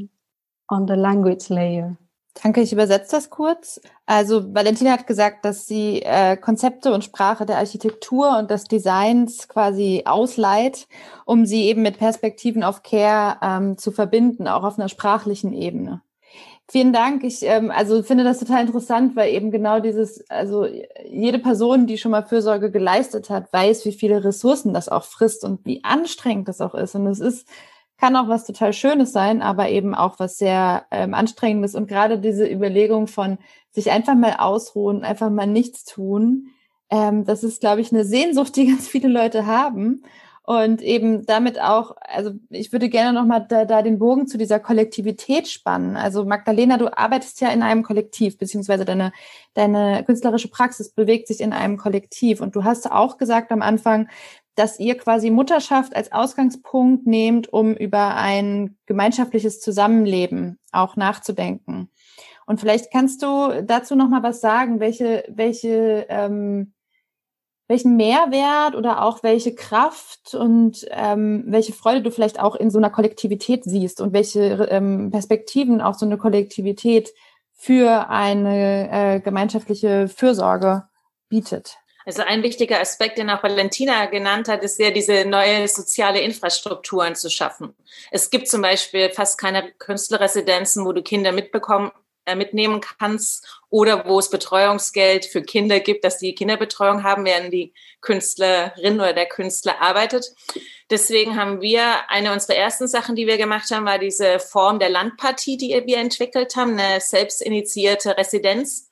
[0.69, 1.97] on the language layer.
[2.43, 3.81] Danke, ich übersetze das kurz.
[4.07, 9.49] Also Valentina hat gesagt, dass sie äh, Konzepte und Sprache der Architektur und des Designs
[9.49, 10.87] quasi ausleiht,
[11.25, 16.03] um sie eben mit Perspektiven auf Care ähm, zu verbinden, auch auf einer sprachlichen Ebene.
[16.71, 17.25] Vielen Dank.
[17.25, 20.67] Ich ähm, also finde das total interessant, weil eben genau dieses, also
[21.07, 25.45] jede Person, die schon mal Fürsorge geleistet hat, weiß, wie viele Ressourcen das auch frisst
[25.45, 26.95] und wie anstrengend das auch ist.
[26.95, 27.49] Und es ist
[27.99, 31.75] kann auch was total Schönes sein, aber eben auch was sehr ähm, Anstrengendes.
[31.75, 33.39] Und gerade diese Überlegung von
[33.71, 36.51] sich einfach mal ausruhen, einfach mal nichts tun,
[36.91, 40.03] ähm, das ist, glaube ich, eine Sehnsucht, die ganz viele Leute haben.
[40.49, 44.59] Und eben damit auch, also ich würde gerne nochmal da, da den Bogen zu dieser
[44.59, 45.95] Kollektivität spannen.
[45.95, 49.13] Also Magdalena, du arbeitest ja in einem Kollektiv, beziehungsweise deine,
[49.53, 52.41] deine künstlerische Praxis bewegt sich in einem Kollektiv.
[52.41, 54.09] Und du hast auch gesagt am Anfang,
[54.55, 61.91] dass ihr quasi Mutterschaft als Ausgangspunkt nehmt, um über ein gemeinschaftliches Zusammenleben auch nachzudenken.
[62.47, 66.73] Und vielleicht kannst du dazu noch mal was sagen, welche, welche, ähm,
[67.69, 72.79] welchen Mehrwert oder auch welche Kraft und ähm, welche Freude du vielleicht auch in so
[72.79, 77.13] einer Kollektivität siehst und welche ähm, Perspektiven auch so eine Kollektivität
[77.53, 80.85] für eine äh, gemeinschaftliche Fürsorge
[81.29, 81.77] bietet.
[82.07, 87.15] Also ein wichtiger Aspekt, den auch Valentina genannt hat, ist ja diese neue soziale Infrastrukturen
[87.15, 87.75] zu schaffen.
[88.11, 91.91] Es gibt zum Beispiel fast keine Künstlerresidenzen, wo du Kinder mitbekommen,
[92.37, 97.73] mitnehmen kannst oder wo es Betreuungsgeld für Kinder gibt, dass die Kinderbetreuung haben, während die
[98.01, 100.33] Künstlerin oder der Künstler arbeitet.
[100.91, 104.89] Deswegen haben wir eine unserer ersten Sachen, die wir gemacht haben, war diese Form der
[104.89, 108.91] Landpartie, die wir entwickelt haben, eine selbstinitiierte Residenz.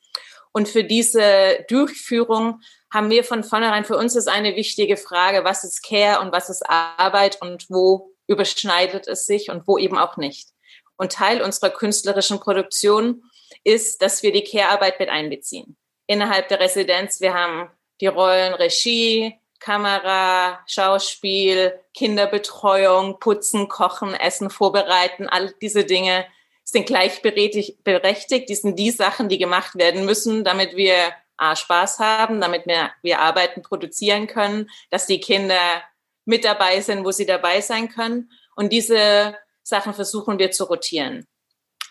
[0.53, 2.61] Und für diese Durchführung
[2.93, 6.49] haben wir von vornherein, für uns ist eine wichtige Frage, was ist Care und was
[6.49, 10.49] ist Arbeit und wo überschneidet es sich und wo eben auch nicht.
[10.97, 13.23] Und Teil unserer künstlerischen Produktion
[13.67, 15.77] ist, dass wir die Care-Arbeit mit einbeziehen.
[16.07, 17.69] Innerhalb der Residenz, wir haben
[18.01, 26.27] die Rollen Regie, Kamera, Schauspiel, Kinderbetreuung, Putzen, Kochen, Essen vorbereiten, all diese Dinge
[26.63, 28.49] sind gleichberechtigt.
[28.49, 32.93] Die sind die Sachen, die gemacht werden müssen, damit wir A, Spaß haben, damit wir,
[33.03, 35.83] wir Arbeiten produzieren können, dass die Kinder
[36.25, 38.31] mit dabei sind, wo sie dabei sein können.
[38.55, 41.27] Und diese Sachen versuchen wir zu rotieren.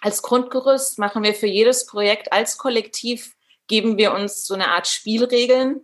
[0.06, 4.88] Als Grundgerüst machen wir für jedes Projekt als Kollektiv, geben wir uns so eine Art
[4.88, 5.82] Spielregeln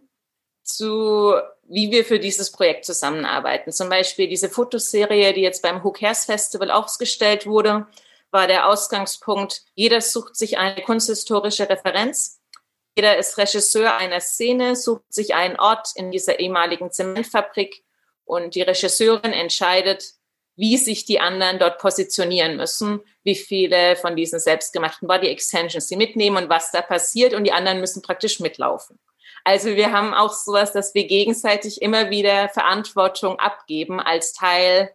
[0.62, 3.72] zu, wie wir für dieses Projekt zusammenarbeiten.
[3.72, 7.88] Zum Beispiel diese Fotoserie, die jetzt beim Who Cares Festival ausgestellt wurde,
[8.30, 12.42] war der Ausgangspunkt, jeder sucht sich eine kunsthistorische Referenz
[12.96, 17.84] jeder ist Regisseur einer Szene, sucht sich einen Ort in dieser ehemaligen Zementfabrik
[18.26, 20.14] und die Regisseurin entscheidet,
[20.62, 25.96] wie sich die anderen dort positionieren müssen, wie viele von diesen selbstgemachten Body Extensions sie
[25.96, 29.00] mitnehmen und was da passiert und die anderen müssen praktisch mitlaufen.
[29.44, 34.92] Also wir haben auch sowas, dass wir gegenseitig immer wieder Verantwortung abgeben als Teil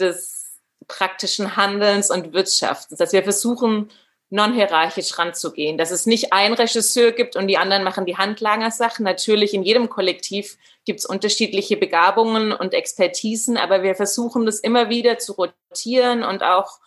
[0.00, 2.98] des praktischen Handelns und Wirtschaftens.
[2.98, 3.88] Dass wir versuchen,
[4.30, 9.04] non-hierarchisch ranzugehen, dass es nicht ein Regisseur gibt und die anderen machen die Handlanger-Sachen.
[9.04, 14.90] Natürlich in jedem Kollektiv gibt es unterschiedliche Begabungen und Expertisen, aber wir versuchen das immer
[14.90, 16.78] wieder zu rotieren und auch,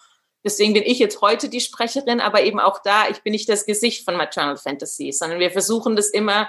[0.43, 3.65] deswegen bin ich jetzt heute die Sprecherin, aber eben auch da, ich bin nicht das
[3.65, 6.47] Gesicht von Maternal Fantasy, sondern wir versuchen das immer,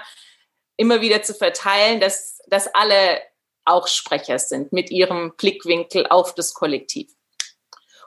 [0.77, 3.19] immer wieder zu verteilen, dass, dass alle
[3.65, 7.11] auch Sprecher sind mit ihrem Blickwinkel auf das Kollektiv.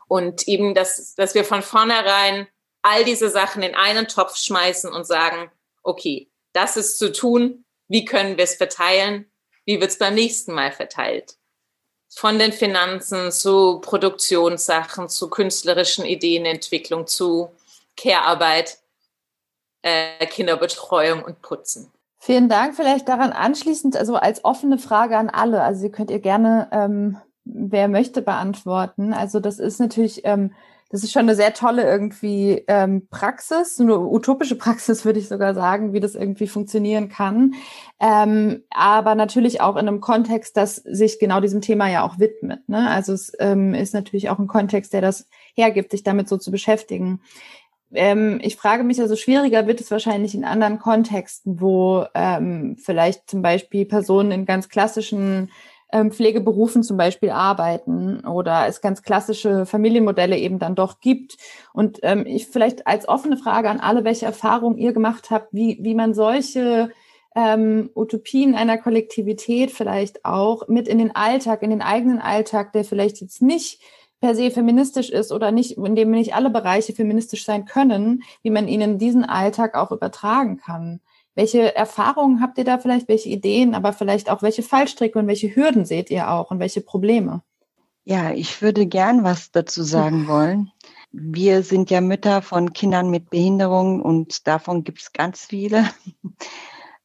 [0.07, 2.47] Und eben, dass, dass wir von vornherein
[2.87, 5.51] all diese Sachen in einen Topf schmeißen und sagen,
[5.83, 9.27] okay, das ist zu tun, wie können wir es verteilen,
[9.65, 11.37] wie wird es beim nächsten Mal verteilt.
[12.09, 17.51] Von den Finanzen zu Produktionssachen, zu künstlerischen Ideenentwicklung, zu
[17.97, 18.79] Care-Arbeit,
[19.83, 21.91] äh, Kinderbetreuung und Putzen.
[22.19, 22.77] Vielen Dank.
[22.77, 25.63] Vielleicht daran anschließend, also als offene Frage an alle.
[25.63, 29.13] Also Sie könnt ihr gerne, ähm, wer möchte, beantworten.
[29.13, 30.53] Also das ist natürlich ähm,
[30.91, 35.55] das ist schon eine sehr tolle irgendwie ähm, Praxis, eine utopische Praxis würde ich sogar
[35.55, 37.55] sagen, wie das irgendwie funktionieren kann.
[37.99, 42.69] Ähm, aber natürlich auch in einem Kontext, das sich genau diesem Thema ja auch widmet.
[42.69, 42.89] Ne?
[42.89, 46.51] Also es ähm, ist natürlich auch ein Kontext, der das hergibt, sich damit so zu
[46.51, 47.21] beschäftigen.
[47.93, 53.31] Ähm, ich frage mich also, schwieriger wird es wahrscheinlich in anderen Kontexten, wo ähm, vielleicht
[53.31, 55.51] zum Beispiel Personen in ganz klassischen
[55.93, 61.37] ähm, Pflegeberufen zum Beispiel arbeiten oder es ganz klassische Familienmodelle eben dann doch gibt.
[61.73, 65.79] Und ähm, ich vielleicht als offene Frage an alle, welche Erfahrungen ihr gemacht habt, wie,
[65.81, 66.91] wie man solche
[67.35, 72.85] ähm, Utopien einer Kollektivität vielleicht auch mit in den Alltag, in den eigenen Alltag, der
[72.85, 73.81] vielleicht jetzt nicht
[74.21, 78.51] per se feministisch ist oder nicht, in dem nicht alle Bereiche feministisch sein können, wie
[78.51, 81.01] man ihnen diesen Alltag auch übertragen kann.
[81.37, 85.55] Welche Erfahrungen habt ihr da vielleicht, welche Ideen, aber vielleicht auch welche Fallstricke und welche
[85.55, 87.43] Hürden seht ihr auch und welche Probleme?
[88.05, 90.73] Ja, ich würde gern was dazu sagen wollen.
[91.13, 95.85] Wir sind ja Mütter von Kindern mit Behinderung und davon gibt es ganz viele.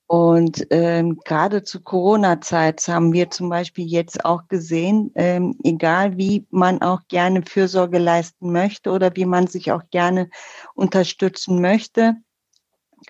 [0.07, 6.45] Und ähm, gerade zu Corona-Zeit haben wir zum Beispiel jetzt auch gesehen, ähm, egal wie
[6.51, 10.29] man auch gerne Fürsorge leisten möchte oder wie man sich auch gerne
[10.73, 12.15] unterstützen möchte,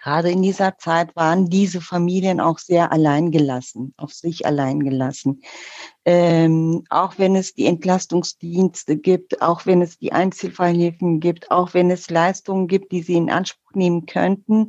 [0.02, 5.42] gerade in dieser Zeit waren diese Familien auch sehr alleingelassen, auf sich alleingelassen.
[6.06, 11.92] Ähm, auch wenn es die Entlastungsdienste gibt, auch wenn es die Einzelfallhilfen gibt, auch wenn
[11.92, 14.68] es Leistungen gibt, die sie in Anspruch nehmen könnten,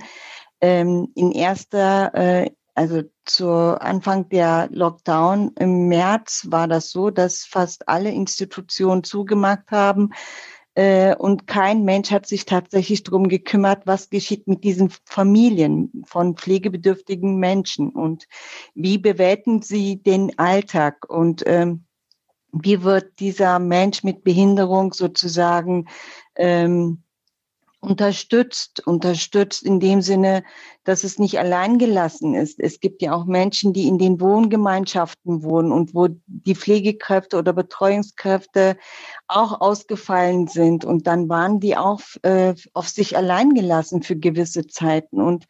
[0.61, 7.45] ähm, in erster, äh, also zu Anfang der Lockdown im März war das so, dass
[7.45, 10.11] fast alle Institutionen zugemacht haben.
[10.75, 16.37] Äh, und kein Mensch hat sich tatsächlich darum gekümmert, was geschieht mit diesen Familien von
[16.37, 18.27] pflegebedürftigen Menschen und
[18.75, 21.09] wie bewältigen sie den Alltag?
[21.11, 21.85] Und ähm,
[22.53, 25.89] wie wird dieser Mensch mit Behinderung sozusagen
[26.37, 27.03] ähm,
[27.83, 30.45] unterstützt, unterstützt in dem Sinne,
[30.85, 32.61] dass es nicht allein gelassen ist.
[32.61, 37.53] Es gibt ja auch Menschen, die in den Wohngemeinschaften wohnen und wo die Pflegekräfte oder
[37.53, 38.77] Betreuungskräfte
[39.27, 44.69] auch ausgefallen sind und dann waren die auch äh, auf sich allein gelassen für gewisse
[44.69, 45.47] Zeiten und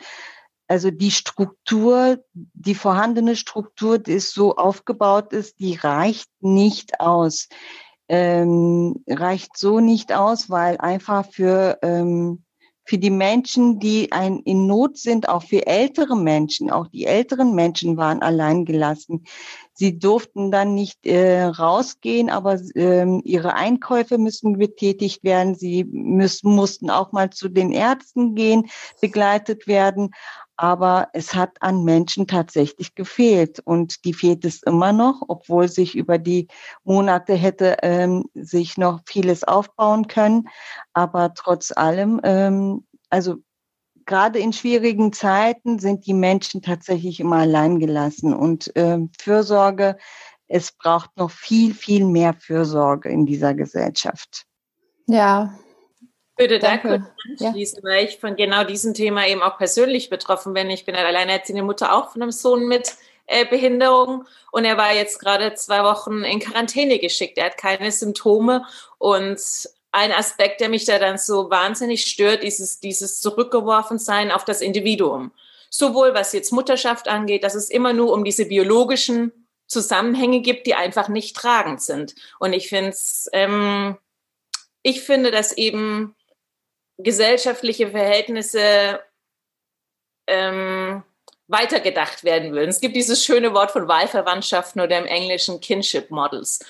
[0.69, 7.51] also die Struktur, die vorhandene Struktur, die ist so aufgebaut ist, die reicht nicht aus
[8.13, 12.45] ähm, reicht so nicht aus, weil einfach für, ähm,
[12.85, 17.55] für die Menschen, die ein, in Not sind, auch für ältere Menschen, auch die älteren
[17.55, 19.25] Menschen waren allein gelassen.
[19.73, 25.55] Sie durften dann nicht äh, rausgehen, aber ähm, ihre Einkäufe müssen betätigt werden.
[25.55, 28.67] Sie müssen, mussten auch mal zu den Ärzten gehen,
[29.01, 30.11] begleitet werden
[30.63, 35.97] aber es hat an Menschen tatsächlich gefehlt und die fehlt es immer noch, obwohl sich
[35.97, 36.47] über die
[36.85, 40.49] Monate hätte ähm, sich noch vieles aufbauen können.
[40.93, 43.39] Aber trotz allem, ähm, also
[44.07, 49.97] gerade in schwierigen Zeiten sind die Menschen tatsächlich immer allein gelassen und ähm, Fürsorge,
[50.47, 54.45] es braucht noch viel, viel mehr Fürsorge in dieser Gesellschaft.
[55.09, 55.59] Ja,
[56.37, 57.91] würde da kurz anschließen, ja.
[57.91, 60.71] weil ich von genau diesem Thema eben auch persönlich betroffen bin.
[60.71, 62.95] Ich bin eine alleinerziehende Mutter auch von einem Sohn mit
[63.27, 67.39] äh, Behinderung und er war jetzt gerade zwei Wochen in Quarantäne geschickt.
[67.39, 68.65] Er hat keine Symptome
[68.99, 69.41] und
[69.93, 75.33] ein Aspekt, der mich da dann so wahnsinnig stört, dieses, dieses Zurückgeworfensein auf das Individuum.
[75.69, 79.33] Sowohl was jetzt Mutterschaft angeht, dass es immer nur um diese biologischen
[79.67, 82.15] Zusammenhänge gibt, die einfach nicht tragend sind.
[82.39, 83.97] Und ich finde es, ähm,
[84.83, 86.15] ich finde, dass eben
[86.99, 89.01] gesellschaftliche Verhältnisse
[90.27, 91.03] ähm,
[91.49, 92.71] weitergedacht werden würden.
[92.71, 96.61] Es gibt dieses schöne Wort von Wahlverwandtschaften oder im Englischen Kinship Models.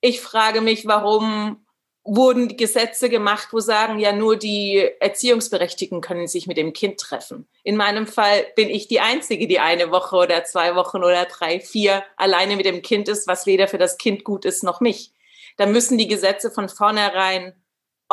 [0.00, 1.64] Ich frage mich, warum
[2.04, 7.46] wurden Gesetze gemacht, wo sagen, ja, nur die Erziehungsberechtigten können sich mit dem Kind treffen.
[7.62, 11.60] In meinem Fall bin ich die Einzige, die eine Woche oder zwei Wochen oder drei,
[11.60, 15.12] vier alleine mit dem Kind ist, was weder für das Kind gut ist noch mich.
[15.56, 17.54] Da müssen die Gesetze von vornherein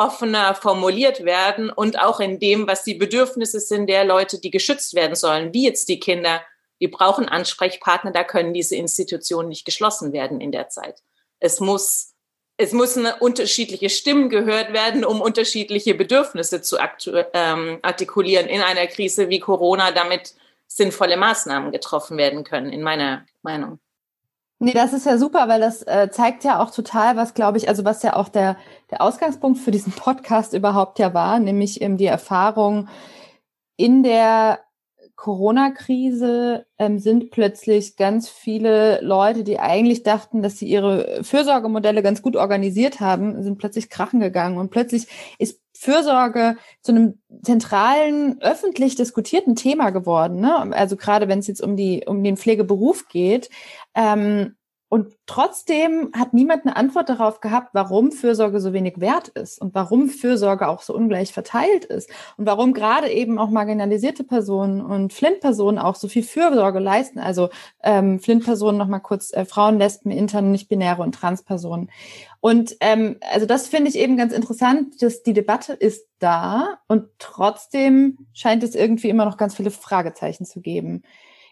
[0.00, 4.94] offener formuliert werden und auch in dem, was die Bedürfnisse sind der Leute, die geschützt
[4.94, 6.40] werden sollen, wie jetzt die Kinder.
[6.80, 11.02] Die brauchen Ansprechpartner, da können diese Institutionen nicht geschlossen werden in der Zeit.
[11.38, 12.14] Es muss,
[12.56, 16.78] es müssen unterschiedliche Stimmen gehört werden, um unterschiedliche Bedürfnisse zu
[17.34, 20.34] ähm, artikulieren in einer Krise wie Corona, damit
[20.66, 23.78] sinnvolle Maßnahmen getroffen werden können, in meiner Meinung.
[24.62, 27.70] Nee, das ist ja super, weil das äh, zeigt ja auch total, was glaube ich,
[27.70, 28.58] also was ja auch der,
[28.90, 32.86] der Ausgangspunkt für diesen Podcast überhaupt ja war, nämlich eben die Erfahrung
[33.78, 34.60] in der
[35.16, 42.22] Corona-Krise ähm, sind plötzlich ganz viele Leute, die eigentlich dachten, dass sie ihre Fürsorgemodelle ganz
[42.22, 45.06] gut organisiert haben, sind plötzlich krachen gegangen und plötzlich
[45.38, 50.40] ist Fürsorge zu einem zentralen, öffentlich diskutierten Thema geworden.
[50.40, 50.74] Ne?
[50.74, 53.48] Also gerade wenn es jetzt um die um den Pflegeberuf geht,
[53.94, 54.56] ähm,
[54.92, 59.72] und trotzdem hat niemand eine Antwort darauf gehabt, warum Fürsorge so wenig wert ist und
[59.72, 65.12] warum Fürsorge auch so ungleich verteilt ist und warum gerade eben auch marginalisierte Personen und
[65.12, 67.20] Flint-Personen auch so viel Fürsorge leisten.
[67.20, 67.50] Also
[67.84, 71.88] ähm, Flint-Personen nochmal kurz äh, Frauen, Lesben, Intern, nicht-binäre und Trans-Personen.
[72.40, 77.04] Und ähm, also das finde ich eben ganz interessant, dass die Debatte ist da und
[77.20, 81.04] trotzdem scheint es irgendwie immer noch ganz viele Fragezeichen zu geben.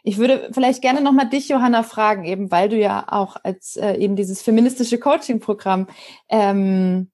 [0.08, 3.92] Ich würde vielleicht gerne nochmal dich, Johanna, fragen, eben weil du ja auch als äh,
[3.96, 5.86] eben dieses feministische Coaching-Programm
[6.30, 7.10] ähm,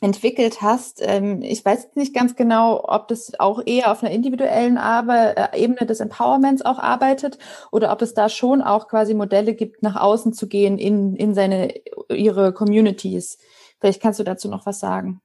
[0.00, 1.02] entwickelt hast.
[1.02, 5.62] Ähm, ich weiß nicht ganz genau, ob das auch eher auf einer individuellen Arbe äh,
[5.62, 7.36] Ebene des Empowerments auch arbeitet
[7.72, 11.34] oder ob es da schon auch quasi Modelle gibt, nach außen zu gehen in, in
[11.34, 11.74] seine,
[12.08, 13.36] ihre Communities.
[13.80, 15.20] Vielleicht kannst du dazu noch was sagen.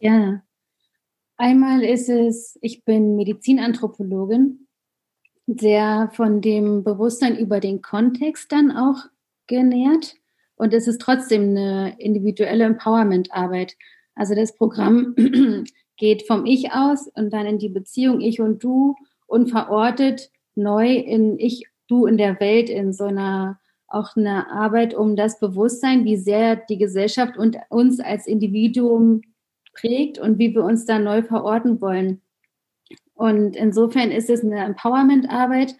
[0.00, 0.42] Ja.
[1.36, 4.65] Einmal ist es, ich bin Medizinanthropologin
[5.46, 9.04] sehr von dem Bewusstsein über den Kontext dann auch
[9.46, 10.16] genährt.
[10.56, 13.76] Und es ist trotzdem eine individuelle Empowerment-Arbeit.
[14.14, 15.14] Also das Programm
[15.96, 20.94] geht vom Ich aus und dann in die Beziehung Ich und Du und verortet neu
[20.94, 26.04] in Ich, Du in der Welt in so einer auch eine Arbeit um das Bewusstsein,
[26.04, 29.22] wie sehr die Gesellschaft und uns als Individuum
[29.74, 32.20] prägt und wie wir uns da neu verorten wollen.
[33.16, 35.74] Und insofern ist es eine Empowerment-Arbeit.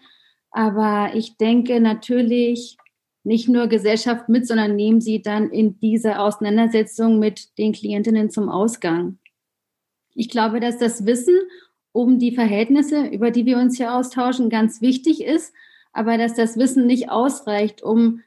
[0.51, 2.77] Aber ich denke natürlich
[3.23, 8.49] nicht nur Gesellschaft mit, sondern nehmen sie dann in diese Auseinandersetzung mit den Klientinnen zum
[8.49, 9.19] Ausgang.
[10.15, 11.35] Ich glaube, dass das Wissen
[11.91, 15.53] um die Verhältnisse, über die wir uns hier austauschen, ganz wichtig ist,
[15.93, 18.21] aber dass das Wissen nicht ausreicht, um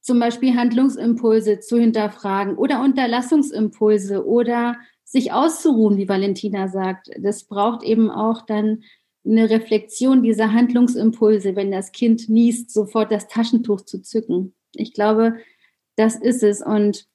[0.00, 4.76] zum Beispiel Handlungsimpulse zu hinterfragen oder Unterlassungsimpulse oder
[5.06, 7.10] sich auszuruhen, wie Valentina sagt.
[7.18, 8.82] Das braucht eben auch dann
[9.24, 14.52] eine Reflexion dieser Handlungsimpulse, wenn das Kind niest, sofort das Taschentuch zu zücken.
[14.74, 15.36] Ich glaube,
[15.94, 16.60] das ist es.
[16.60, 17.06] Und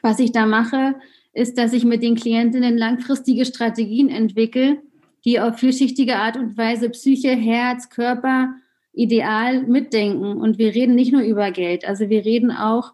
[0.00, 0.94] was ich da mache,
[1.32, 4.80] ist, dass ich mit den Klientinnen langfristige Strategien entwickle,
[5.24, 8.54] die auf vielschichtige Art und Weise Psyche, Herz, Körper,
[8.92, 10.40] Ideal mitdenken.
[10.40, 11.84] Und wir reden nicht nur über Geld.
[11.84, 12.92] Also wir reden auch,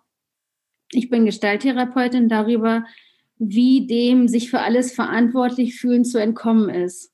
[0.92, 2.84] ich bin Gestalttherapeutin, darüber,
[3.38, 7.12] wie dem sich für alles verantwortlich fühlen zu entkommen ist.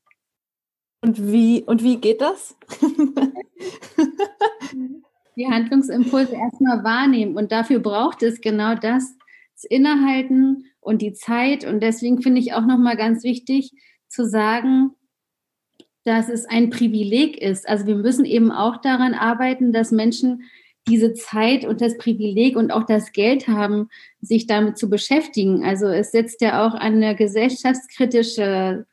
[1.03, 2.57] Und wie, und wie geht das?
[5.37, 7.37] die Handlungsimpulse erstmal wahrnehmen.
[7.37, 9.17] Und dafür braucht es genau das,
[9.55, 11.65] das Innehalten und die Zeit.
[11.65, 13.73] Und deswegen finde ich auch nochmal ganz wichtig
[14.09, 14.91] zu sagen,
[16.05, 17.69] dass es ein Privileg ist.
[17.69, 20.43] Also wir müssen eben auch daran arbeiten, dass Menschen
[20.91, 23.89] diese Zeit und das Privileg und auch das Geld haben,
[24.21, 25.65] sich damit zu beschäftigen.
[25.65, 28.87] Also es setzt ja auch eine gesellschaftskritische,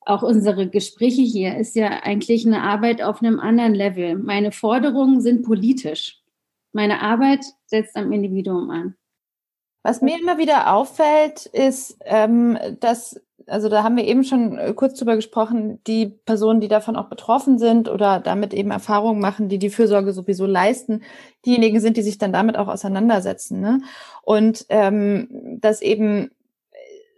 [0.00, 4.16] auch unsere Gespräche hier, ist ja eigentlich eine Arbeit auf einem anderen Level.
[4.16, 6.20] Meine Forderungen sind politisch.
[6.72, 8.94] Meine Arbeit setzt am Individuum an.
[9.82, 14.72] Was mir immer wieder auffällt, ist, ähm, dass also da haben wir eben schon äh,
[14.74, 19.48] kurz drüber gesprochen, die Personen, die davon auch betroffen sind oder damit eben Erfahrungen machen,
[19.48, 21.02] die die Fürsorge sowieso leisten,
[21.46, 23.60] diejenigen sind, die sich dann damit auch auseinandersetzen.
[23.60, 23.80] Ne?
[24.22, 26.30] Und ähm, dass eben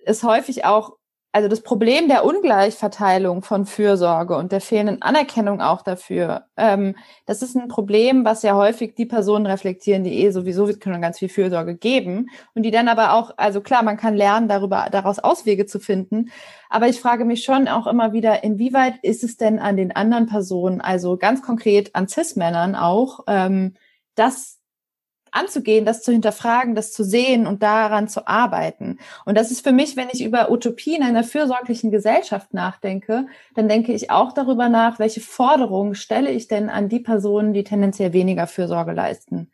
[0.04, 0.96] es häufig auch
[1.32, 7.42] also das Problem der Ungleichverteilung von Fürsorge und der fehlenden Anerkennung auch dafür, ähm, das
[7.42, 11.28] ist ein Problem, was ja häufig die Personen reflektieren, die eh sowieso können ganz viel
[11.28, 15.66] Fürsorge geben und die dann aber auch, also klar, man kann lernen, darüber daraus Auswege
[15.66, 16.30] zu finden,
[16.68, 20.26] aber ich frage mich schon auch immer wieder, inwieweit ist es denn an den anderen
[20.26, 23.74] Personen, also ganz konkret an Cis-Männern auch, ähm,
[24.14, 24.59] das
[25.32, 28.98] anzugehen, das zu hinterfragen, das zu sehen und daran zu arbeiten.
[29.24, 33.92] Und das ist für mich, wenn ich über Utopien einer fürsorglichen Gesellschaft nachdenke, dann denke
[33.92, 38.46] ich auch darüber nach, welche Forderungen stelle ich denn an die Personen, die tendenziell weniger
[38.46, 39.50] Fürsorge leisten.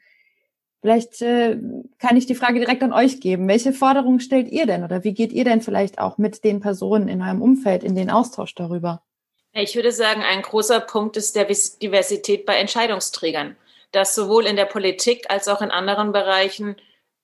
[0.83, 1.59] Vielleicht äh,
[1.99, 3.49] kann ich die Frage direkt an euch geben.
[3.49, 7.09] Welche Forderungen stellt ihr denn oder wie geht ihr denn vielleicht auch mit den Personen
[7.09, 9.03] in eurem Umfeld in den Austausch darüber?
[9.53, 13.57] Ich würde sagen, ein großer Punkt ist der Diversität bei Entscheidungsträgern
[13.97, 16.77] dass sowohl in der Politik als auch in anderen Bereichen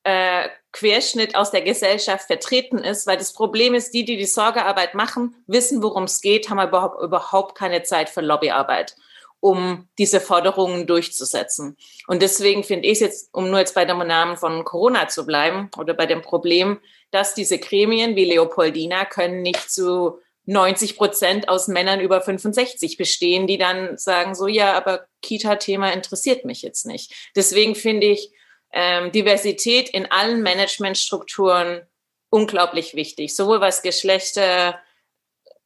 [0.05, 4.95] äh, Querschnitt aus der Gesellschaft vertreten ist, weil das Problem ist, die, die die Sorgearbeit
[4.95, 8.97] machen, wissen, worum es geht, haben aber überhaupt keine Zeit für Lobbyarbeit,
[9.39, 11.77] um diese Forderungen durchzusetzen.
[12.07, 15.27] Und deswegen finde ich es jetzt, um nur jetzt bei dem Namen von Corona zu
[15.27, 21.49] bleiben oder bei dem Problem, dass diese Gremien wie Leopoldina können nicht zu 90 Prozent
[21.49, 26.85] aus Männern über 65 bestehen, die dann sagen so, ja, aber Kita-Thema interessiert mich jetzt
[26.85, 27.31] nicht.
[27.37, 28.33] Deswegen finde ich
[28.73, 31.83] ähm, Diversität in allen Managementstrukturen
[32.31, 34.81] unglaublich wichtig, sowohl was Geschlechter,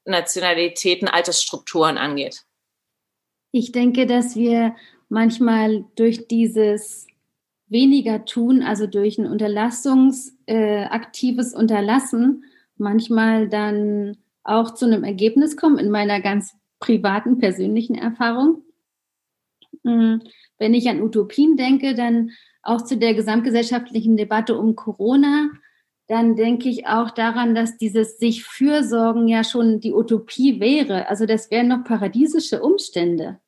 [0.05, 2.43] Nationalitäten, Altersstrukturen angeht.
[3.53, 4.77] Ich denke, dass wir
[5.09, 7.07] manchmal durch dieses
[7.69, 12.45] weniger tun, also durch ein unterlassungsaktives äh, Unterlassen,
[12.77, 14.17] manchmal dann
[14.47, 18.63] auch zu einem Ergebnis kommen in meiner ganz privaten, persönlichen Erfahrung.
[19.85, 20.23] Hm,
[20.59, 22.31] wenn ich an Utopien denke, dann
[22.63, 25.51] auch zu der gesamtgesellschaftlichen Debatte um Corona,
[26.09, 31.09] dann denke ich auch daran, dass dieses sich fürsorgen ja schon die Utopie wäre.
[31.09, 33.41] Also das wären noch paradiesische Umstände.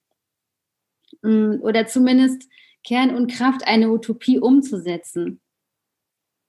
[1.22, 2.48] Hm, oder zumindest
[2.84, 5.40] Kern und Kraft, eine Utopie umzusetzen.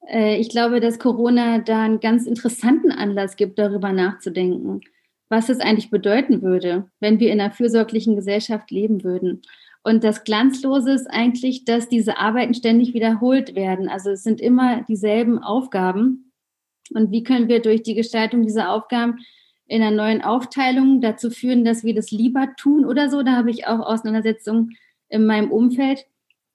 [0.09, 4.81] Äh, ich glaube, dass Corona da einen ganz interessanten Anlass gibt, darüber nachzudenken,
[5.29, 9.41] was es eigentlich bedeuten würde, wenn wir in einer fürsorglichen Gesellschaft leben würden.
[9.83, 13.87] Und das Glanzlose ist eigentlich, dass diese Arbeiten ständig wiederholt werden.
[13.87, 16.33] Also es sind immer dieselben Aufgaben.
[16.93, 19.19] Und wie können wir durch die Gestaltung dieser Aufgaben
[19.67, 23.23] in einer neuen Aufteilung dazu führen, dass wir das lieber tun oder so?
[23.23, 24.75] Da habe ich auch Auseinandersetzungen
[25.07, 26.05] in meinem Umfeld.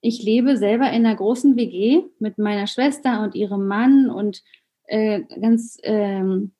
[0.06, 4.42] Ich lebe selber in einer großen WG mit meiner Schwester und ihrem Mann und
[4.84, 6.52] äh, ganz ähm,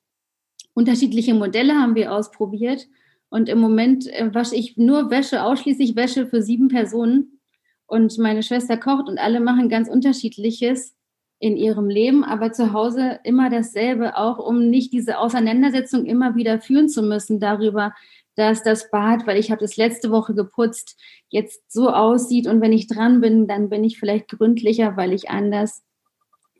[0.73, 2.87] unterschiedliche Modelle haben wir ausprobiert.
[3.29, 7.39] Und im Moment äh, wasche ich nur Wäsche, ausschließlich Wäsche für sieben Personen.
[7.85, 10.95] Und meine Schwester kocht und alle machen ganz unterschiedliches
[11.37, 16.59] in ihrem Leben, aber zu Hause immer dasselbe, auch um nicht diese Auseinandersetzung immer wieder
[16.61, 17.93] führen zu müssen darüber,
[18.35, 20.97] dass das Bad, weil ich habe das letzte Woche geputzt,
[21.29, 25.29] jetzt so aussieht und wenn ich dran bin, dann bin ich vielleicht gründlicher, weil ich
[25.29, 25.83] anders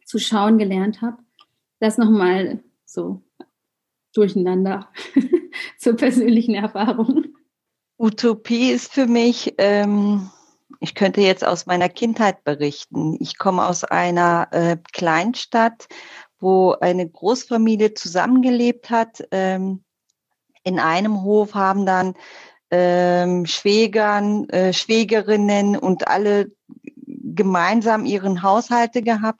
[0.05, 1.17] zu schauen gelernt habe.
[1.80, 3.21] Das nochmal so
[4.13, 4.89] durcheinander
[5.78, 7.26] zur persönlichen Erfahrung.
[7.97, 10.30] Utopie ist für mich, ähm,
[10.80, 13.17] ich könnte jetzt aus meiner Kindheit berichten.
[13.19, 15.88] Ich komme aus einer äh, Kleinstadt,
[16.39, 19.23] wo eine Großfamilie zusammengelebt hat.
[19.32, 19.84] Ähm,
[20.66, 22.16] in einem Hof haben dann
[22.72, 26.51] ähm, Schwägern, äh, Schwägerinnen und alle
[27.07, 29.39] gemeinsam ihren Haushalte gehabt.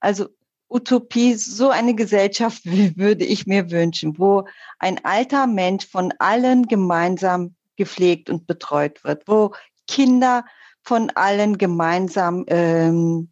[0.00, 0.28] Also
[0.68, 4.46] Utopie, so eine Gesellschaft würde ich mir wünschen, wo
[4.78, 9.52] ein alter Mensch von allen gemeinsam gepflegt und betreut wird, wo
[9.88, 10.44] Kinder
[10.82, 13.30] von allen gemeinsam ähm,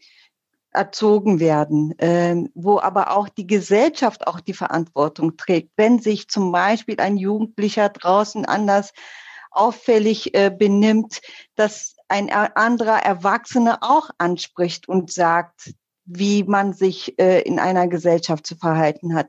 [0.72, 5.70] erzogen werden, äh, wo aber auch die Gesellschaft auch die Verantwortung trägt.
[5.76, 8.92] Wenn sich zum Beispiel ein Jugendlicher draußen anders
[9.50, 11.20] auffällig äh, benimmt,
[11.56, 18.46] dass ein anderer Erwachsener auch anspricht und sagt, wie man sich äh, in einer Gesellschaft
[18.46, 19.28] zu verhalten hat.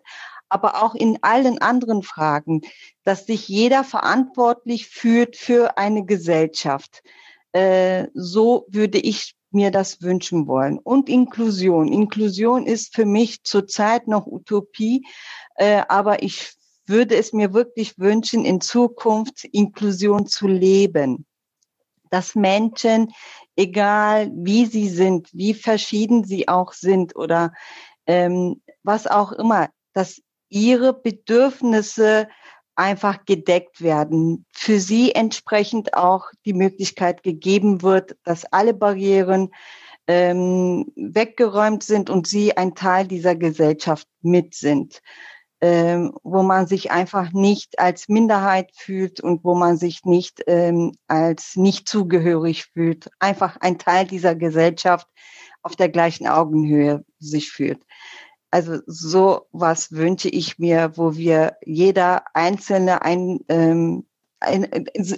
[0.50, 2.62] Aber auch in allen anderen Fragen,
[3.04, 7.04] dass sich jeder verantwortlich fühlt für eine Gesellschaft.
[7.52, 10.78] Äh, so würde ich mir das wünschen wollen.
[10.80, 11.92] Und Inklusion.
[11.92, 15.06] Inklusion ist für mich zurzeit noch Utopie,
[15.56, 16.54] äh, aber ich
[16.86, 21.26] würde es mir wirklich wünschen, in Zukunft Inklusion zu leben.
[22.10, 23.12] Dass Menschen,
[23.56, 27.54] egal wie sie sind, wie verschieden sie auch sind oder
[28.06, 32.28] ähm, was auch immer, dass ihre Bedürfnisse
[32.76, 34.46] einfach gedeckt werden.
[34.52, 39.50] Für sie entsprechend auch die Möglichkeit gegeben wird, dass alle Barrieren
[40.08, 45.02] ähm, weggeräumt sind und sie ein Teil dieser Gesellschaft mit sind,
[45.62, 50.94] ähm, wo man sich einfach nicht als Minderheit fühlt und wo man sich nicht ähm,
[51.08, 55.08] als nicht zugehörig fühlt, einfach ein Teil dieser Gesellschaft
[55.62, 57.82] auf der gleichen Augenhöhe sich fühlt.
[58.54, 64.06] Also so was wünsche ich mir, wo wir jeder Einzelne ein, ähm,
[64.40, 64.70] ein,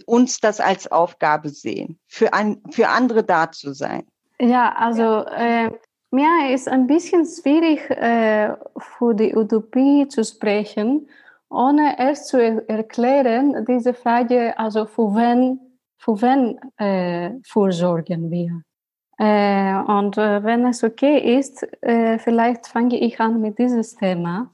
[0.06, 4.04] uns das als Aufgabe sehen, für, ein, für andere da zu sein.
[4.40, 5.70] Ja, also äh,
[6.12, 11.10] mir ist ein bisschen schwierig, äh, für die Utopie zu sprechen,
[11.50, 15.60] ohne erst zu er erklären, diese Frage, also für wen,
[15.98, 18.62] für wen äh, vorsorgen wir?
[19.18, 24.50] Äh, und äh, wenn es okay ist, äh, vielleicht fange ich an mit dieses Thema.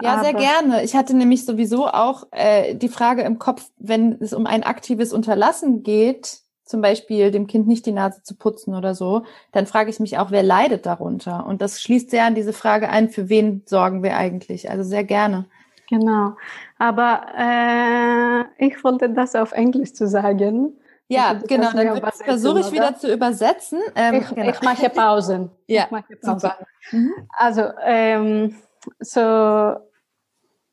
[0.00, 0.84] Ja, Aber sehr gerne.
[0.84, 5.12] Ich hatte nämlich sowieso auch äh, die Frage im Kopf, wenn es um ein aktives
[5.12, 9.90] Unterlassen geht, zum Beispiel dem Kind nicht die Nase zu putzen oder so, dann frage
[9.90, 11.46] ich mich auch, wer leidet darunter?
[11.46, 14.70] Und das schließt sehr an diese Frage ein, für wen sorgen wir eigentlich?
[14.70, 15.46] Also sehr gerne.
[15.88, 16.36] Genau.
[16.78, 20.74] Aber äh, ich wollte das auf Englisch zu sagen.
[21.08, 23.80] Ja, genau, dann versuche ich wieder zu übersetzen.
[23.96, 24.50] Ähm, ich, genau.
[24.50, 25.50] ich, mache Pausen.
[25.66, 26.50] ja, mache Pausen.
[26.92, 27.12] Mhm.
[27.30, 28.54] Also, um,
[29.00, 29.76] so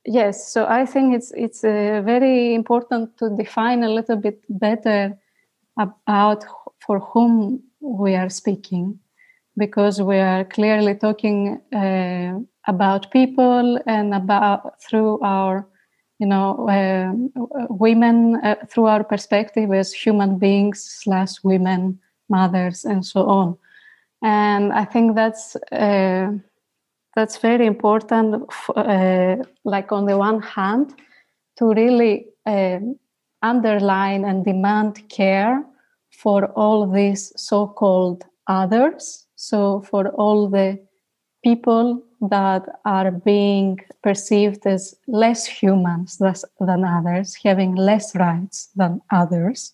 [0.06, 5.18] yes, so I think it's it's uh, very important to define a little bit better
[5.78, 6.44] about
[6.80, 9.00] for whom we are speaking,
[9.56, 15.66] because we are clearly talking uh, about people and about through our
[16.20, 22.00] you know, uh, women uh, through our perspective as human beings slash women,
[22.30, 23.58] mothers, and so on.
[24.24, 26.32] and I think that's uh,
[27.16, 28.44] that's very important.
[28.76, 30.96] Uh, like on the one hand,
[31.58, 32.80] to really uh,
[33.42, 35.64] underline and demand care
[36.12, 39.28] for all these so-called others.
[39.36, 40.80] So for all the
[41.44, 49.74] people that are being perceived as less humans than others, having less rights than others.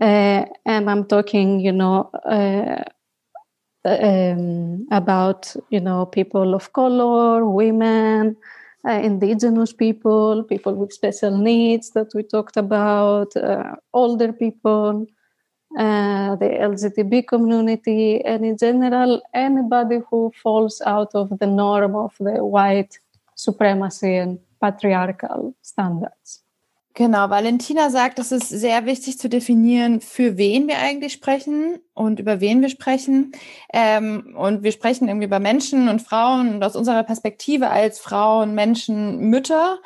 [0.00, 2.84] Uh, and I'm talking, you know, uh,
[3.84, 8.36] um, about you know people of color, women,
[8.86, 15.06] uh, indigenous people, people with special needs that we talked about, uh, older people,
[15.76, 22.14] uh, the LGTB community, and in general, anybody who falls out of the norm of
[22.20, 22.98] the white
[23.34, 26.42] supremacy and patriarchal standards.
[26.98, 32.18] Genau, Valentina sagt, es ist sehr wichtig zu definieren, für wen wir eigentlich sprechen und
[32.18, 33.30] über wen wir sprechen.
[33.72, 38.56] Ähm, und wir sprechen irgendwie über Menschen und Frauen und aus unserer Perspektive als Frauen,
[38.56, 39.78] Menschen, Mütter.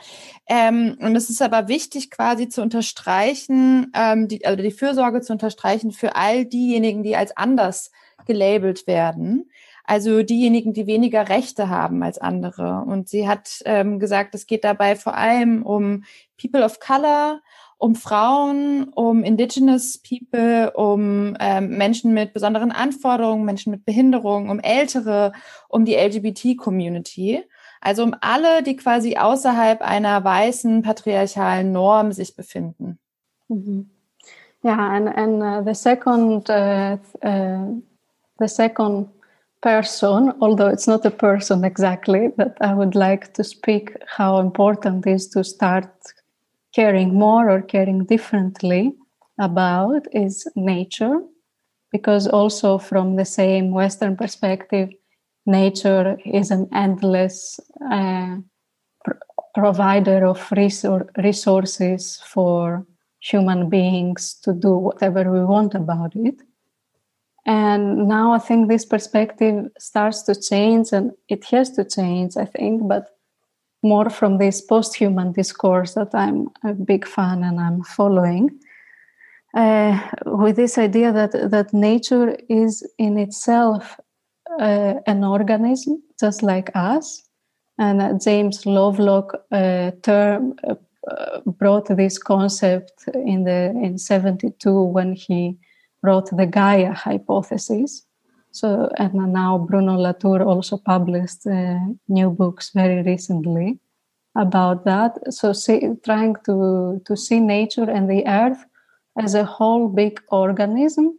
[0.48, 5.34] Ähm, und es ist aber wichtig, quasi zu unterstreichen, ähm, die, also die Fürsorge zu
[5.34, 7.90] unterstreichen für all diejenigen, die als anders
[8.24, 9.50] gelabelt werden.
[9.92, 12.82] Also diejenigen, die weniger Rechte haben als andere.
[12.86, 16.04] Und sie hat ähm, gesagt, es geht dabei vor allem um
[16.40, 17.42] People of Color,
[17.76, 24.60] um Frauen, um Indigenous People, um ähm, Menschen mit besonderen Anforderungen, Menschen mit Behinderungen, um
[24.60, 25.34] Ältere,
[25.68, 27.44] um die LGBT-Community.
[27.82, 32.98] Also um alle, die quasi außerhalb einer weißen patriarchalen Norm sich befinden.
[33.48, 33.90] Mhm.
[34.62, 37.82] Ja, and, and uh, the second, uh, uh,
[38.38, 39.10] the second
[39.62, 45.06] person, although it's not a person exactly, that I would like to speak how important
[45.06, 45.88] it is to start
[46.74, 48.94] caring more or caring differently
[49.38, 51.20] about is nature,
[51.90, 54.90] because also from the same Western perspective,
[55.46, 57.60] nature is an endless
[57.90, 58.36] uh,
[59.04, 59.12] pr-
[59.54, 62.86] provider of resor- resources for
[63.20, 66.42] human beings to do whatever we want about it.
[67.44, 72.44] And now I think this perspective starts to change, and it has to change, I
[72.44, 73.08] think, but
[73.82, 78.50] more from this post human discourse that I'm a big fan and I'm following.
[79.54, 83.98] Uh, with this idea that, that nature is in itself
[84.60, 87.24] uh, an organism, just like us.
[87.78, 90.74] And uh, James Lovelock uh, term, uh,
[91.44, 95.58] brought this concept in the in 72 when he
[96.02, 98.06] wrote the Gaia hypothesis.
[98.50, 101.78] So, and now Bruno Latour also published uh,
[102.08, 103.78] new books very recently
[104.36, 105.32] about that.
[105.32, 108.64] So, see, trying to, to see nature and the earth
[109.18, 111.18] as a whole big organism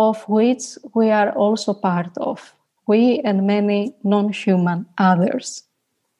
[0.00, 0.62] of which
[0.94, 2.54] we are also part of.
[2.86, 5.62] We and many non human others,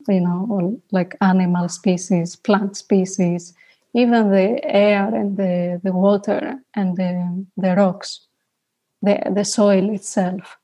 [0.07, 3.55] you know, like animal species, plant species,
[3.95, 8.26] even the air and the, the water and the, the rocks,
[9.03, 10.59] the, the soil itself,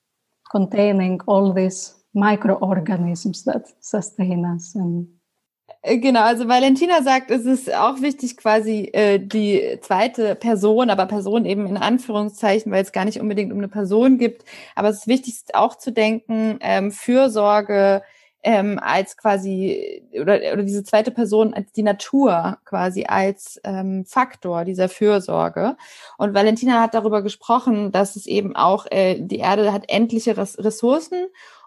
[0.50, 5.08] containing all these microorganisms that sustain us and
[5.82, 11.06] äh, Genau, also Valentina sagt, es ist auch wichtig, quasi äh, die zweite Person, aber
[11.06, 14.44] Person eben in Anführungszeichen, weil es gar nicht unbedingt um eine Person gibt.
[14.74, 18.02] Aber es ist wichtig auch zu denken, ähm, Fürsorge
[18.42, 24.64] ähm, als quasi oder, oder diese zweite Person als die Natur quasi als ähm, Faktor
[24.64, 25.76] dieser Fürsorge.
[26.16, 31.26] Und Valentina hat darüber gesprochen, dass es eben auch äh, die Erde hat endliche Ressourcen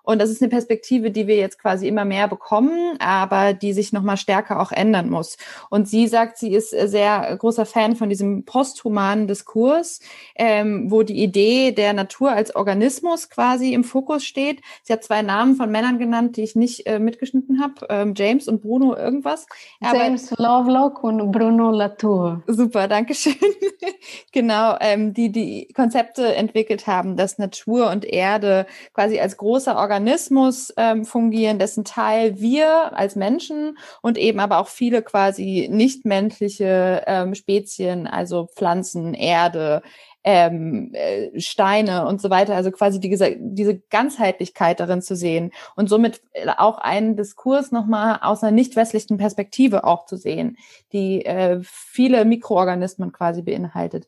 [0.10, 3.94] und das ist eine Perspektive, die wir jetzt quasi immer mehr bekommen, aber die sich
[3.94, 5.38] nochmal stärker auch ändern muss.
[5.70, 10.00] Und sie sagt, sie ist sehr großer Fan von diesem posthumanen Diskurs,
[10.34, 14.62] ähm, wo die Idee der Natur als Organismus quasi im Fokus steht.
[14.82, 18.48] Sie hat zwei Namen von Männern genannt, die ich nicht äh, mitgeschnitten habe, ähm, James
[18.48, 19.46] und Bruno irgendwas.
[19.80, 22.42] Aber James Lovelock und Bruno Latour.
[22.48, 23.36] Super, danke schön.
[24.32, 29.99] genau, ähm, die die Konzepte entwickelt haben, dass Natur und Erde quasi als großer Organismus
[30.00, 37.04] Organismus ähm, fungieren, dessen Teil wir als Menschen und eben aber auch viele quasi nichtmenschliche
[37.06, 39.82] ähm, Spezien, also Pflanzen, Erde,
[40.24, 45.90] ähm, äh, Steine und so weiter, also quasi die, diese Ganzheitlichkeit darin zu sehen und
[45.90, 46.22] somit
[46.58, 50.58] auch einen Diskurs nochmal aus einer nicht westlichen Perspektive auch zu sehen,
[50.94, 54.08] die äh, viele Mikroorganismen quasi beinhaltet.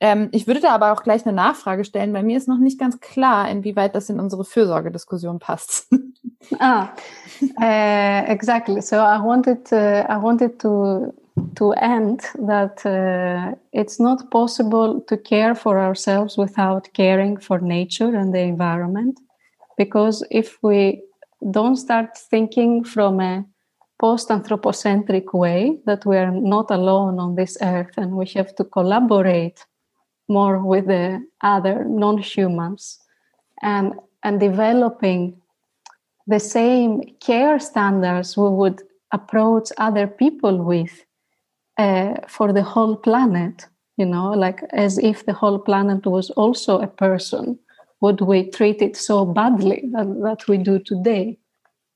[0.00, 2.78] Ähm, ich würde da aber auch gleich eine Nachfrage stellen, weil mir ist noch nicht
[2.78, 5.88] ganz klar, inwieweit das in unsere Fürsorgediskussion passt.
[6.60, 6.90] ah,
[7.42, 8.80] uh, exactly.
[8.80, 11.12] So I wanted to, I wanted to
[11.54, 18.14] to end that uh, it's not possible to care for ourselves without caring for nature
[18.16, 19.18] and the environment.
[19.76, 21.02] Because if we
[21.50, 23.44] don't start thinking from a
[24.00, 28.64] post anthropocentric way, that we are not alone on this earth and we have to
[28.64, 29.64] collaborate
[30.28, 32.98] more with the other non humans
[33.62, 35.40] and, and developing
[36.26, 41.04] the same care standards we would approach other people with
[41.78, 43.66] uh, for the whole planet,
[43.96, 47.58] you know, like as if the whole planet was also a person.
[48.00, 51.38] Would we treat it so badly that, that we do today?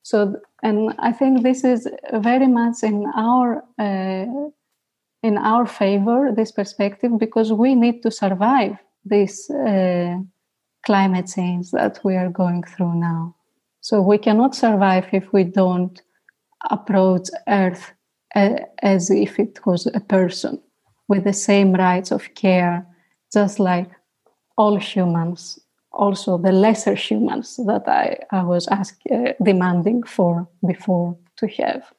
[0.02, 4.26] So, and I think this is very much in our uh,
[5.22, 10.16] in our favor this perspective because we need to survive this uh,
[10.84, 13.34] climate change that we are going through now.
[13.80, 16.00] So we cannot survive if we don't
[16.70, 17.92] approach Earth
[18.34, 20.60] as if it was a person
[21.08, 22.86] with the same rights of care,
[23.32, 23.90] just like
[24.56, 25.58] all humans,
[25.92, 31.92] also the lesser humans that I, I was ask, uh, demanding for before to have.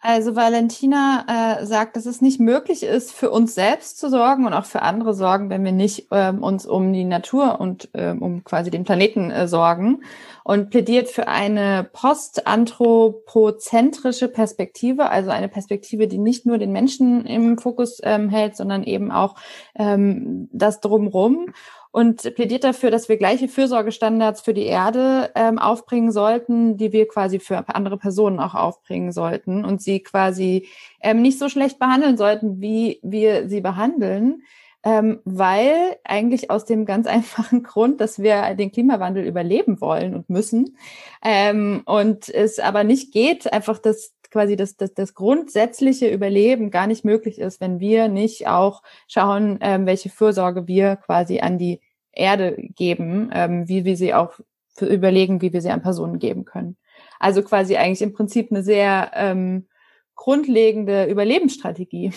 [0.00, 4.52] Also Valentina äh, sagt, dass es nicht möglich ist, für uns selbst zu sorgen und
[4.52, 8.44] auch für andere sorgen, wenn wir nicht ähm, uns um die Natur und ähm, um
[8.44, 10.04] quasi den Planeten äh, sorgen.
[10.44, 17.58] Und plädiert für eine postanthropozentrische Perspektive, also eine Perspektive, die nicht nur den Menschen im
[17.58, 19.34] Fokus ähm, hält, sondern eben auch
[19.74, 21.52] ähm, das drumrum
[21.90, 27.08] und plädiert dafür, dass wir gleiche Fürsorgestandards für die Erde ähm, aufbringen sollten, die wir
[27.08, 30.68] quasi für andere Personen auch aufbringen sollten und sie quasi
[31.00, 34.42] ähm, nicht so schlecht behandeln sollten, wie wir sie behandeln,
[34.84, 40.30] ähm, weil eigentlich aus dem ganz einfachen Grund, dass wir den Klimawandel überleben wollen und
[40.30, 40.76] müssen
[41.22, 46.86] ähm, und es aber nicht geht, einfach das quasi das, das, das grundsätzliche Überleben gar
[46.86, 51.80] nicht möglich ist, wenn wir nicht auch schauen, ähm, welche Fürsorge wir quasi an die
[52.12, 56.44] Erde geben, ähm, wie wir sie auch für überlegen, wie wir sie an Personen geben
[56.44, 56.76] können.
[57.18, 59.66] Also quasi eigentlich im Prinzip eine sehr ähm,
[60.14, 62.12] grundlegende Überlebensstrategie.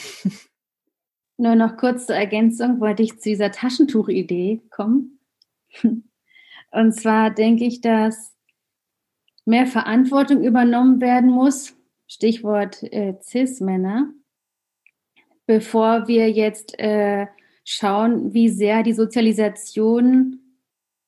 [1.38, 5.20] Nur noch kurz zur Ergänzung wollte ich zu dieser Taschentuchidee kommen.
[6.72, 8.36] Und zwar denke ich, dass
[9.46, 11.76] mehr Verantwortung übernommen werden muss
[12.12, 14.12] Stichwort äh, CIS-Männer,
[15.46, 17.28] bevor wir jetzt äh,
[17.64, 20.42] schauen, wie sehr die Sozialisation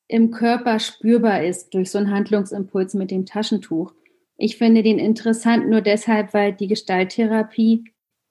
[0.08, 3.94] im Körper spürbar ist durch so einen Handlungsimpuls mit dem Taschentuch.
[4.38, 7.84] Ich finde den interessant nur deshalb, weil die Gestalttherapie,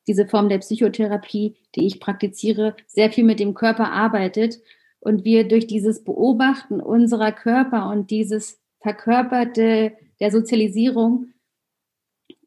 [0.06, 4.60] diese Form der Psychotherapie, die ich praktiziere, sehr viel mit dem Körper arbeitet
[4.98, 11.31] und wir durch dieses Beobachten unserer Körper und dieses Verkörperte der Sozialisierung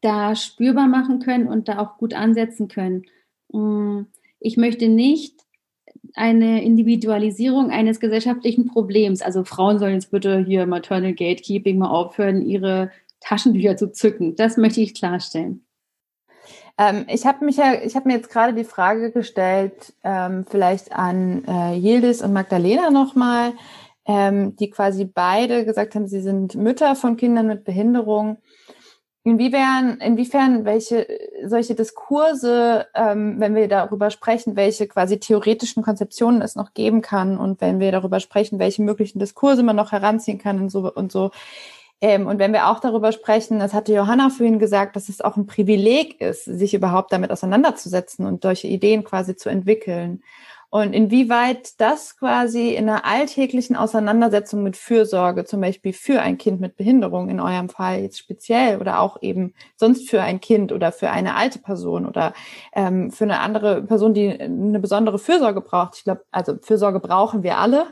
[0.06, 3.06] da spürbar machen können und da auch gut ansetzen können.
[3.52, 4.02] Mm,
[4.38, 5.34] ich möchte nicht
[6.14, 9.20] eine Individualisierung eines gesellschaftlichen Problems.
[9.20, 14.36] Also Frauen sollen jetzt bitte hier Maternal Gatekeeping mal aufhören, ihre Taschentücher zu zücken.
[14.36, 15.66] Das möchte ich klarstellen.
[16.78, 20.92] Ähm, ich habe mich ja, ich habe mir jetzt gerade die Frage gestellt, ähm, vielleicht
[20.92, 23.54] an äh, Yildiz und Magdalena nochmal,
[24.04, 28.36] ähm, die quasi beide gesagt haben, sie sind Mütter von Kindern mit Behinderung.
[29.26, 31.04] Inwiefern, inwiefern welche
[31.44, 37.36] solche Diskurse, ähm, wenn wir darüber sprechen, welche quasi theoretischen Konzeptionen es noch geben kann
[37.36, 41.10] und wenn wir darüber sprechen, welche möglichen Diskurse man noch heranziehen kann und so und
[41.10, 41.32] so.
[42.00, 45.36] Ähm, und wenn wir auch darüber sprechen, das hatte Johanna vorhin gesagt, dass es auch
[45.36, 50.22] ein Privileg ist, sich überhaupt damit auseinanderzusetzen und solche Ideen quasi zu entwickeln.
[50.76, 56.60] Und inwieweit das quasi in einer alltäglichen Auseinandersetzung mit Fürsorge, zum Beispiel für ein Kind
[56.60, 60.92] mit Behinderung in eurem Fall jetzt speziell oder auch eben sonst für ein Kind oder
[60.92, 62.34] für eine alte Person oder
[62.74, 65.96] ähm, für eine andere Person, die eine besondere Fürsorge braucht.
[65.96, 67.86] Ich glaube, also Fürsorge brauchen wir alle,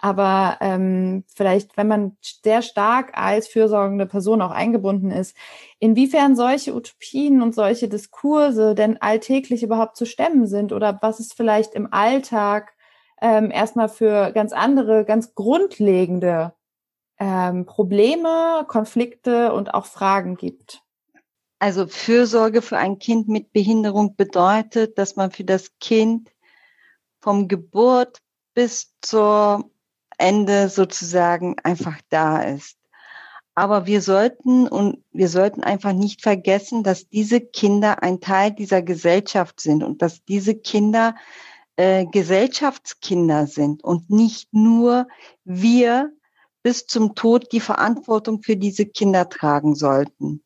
[0.00, 5.36] aber ähm, vielleicht, wenn man sehr stark als fürsorgende Person auch eingebunden ist,
[5.78, 11.32] inwiefern solche Utopien und solche Diskurse denn alltäglich überhaupt zu stemmen sind oder was es
[11.32, 12.72] vielleicht im Alltag
[13.20, 16.54] ähm, erstmal für ganz andere, ganz grundlegende
[17.18, 20.82] ähm, Probleme, Konflikte und auch Fragen gibt.
[21.58, 26.30] Also Fürsorge für ein Kind mit Behinderung bedeutet, dass man für das Kind
[27.20, 28.22] vom Geburt
[28.54, 29.70] bis zur
[30.20, 32.76] Ende sozusagen einfach da ist.
[33.54, 38.80] Aber wir sollten und wir sollten einfach nicht vergessen, dass diese Kinder ein Teil dieser
[38.80, 41.14] Gesellschaft sind und dass diese Kinder
[41.76, 45.08] äh, Gesellschaftskinder sind und nicht nur
[45.44, 46.12] wir
[46.62, 50.42] bis zum Tod die Verantwortung für diese Kinder tragen sollten.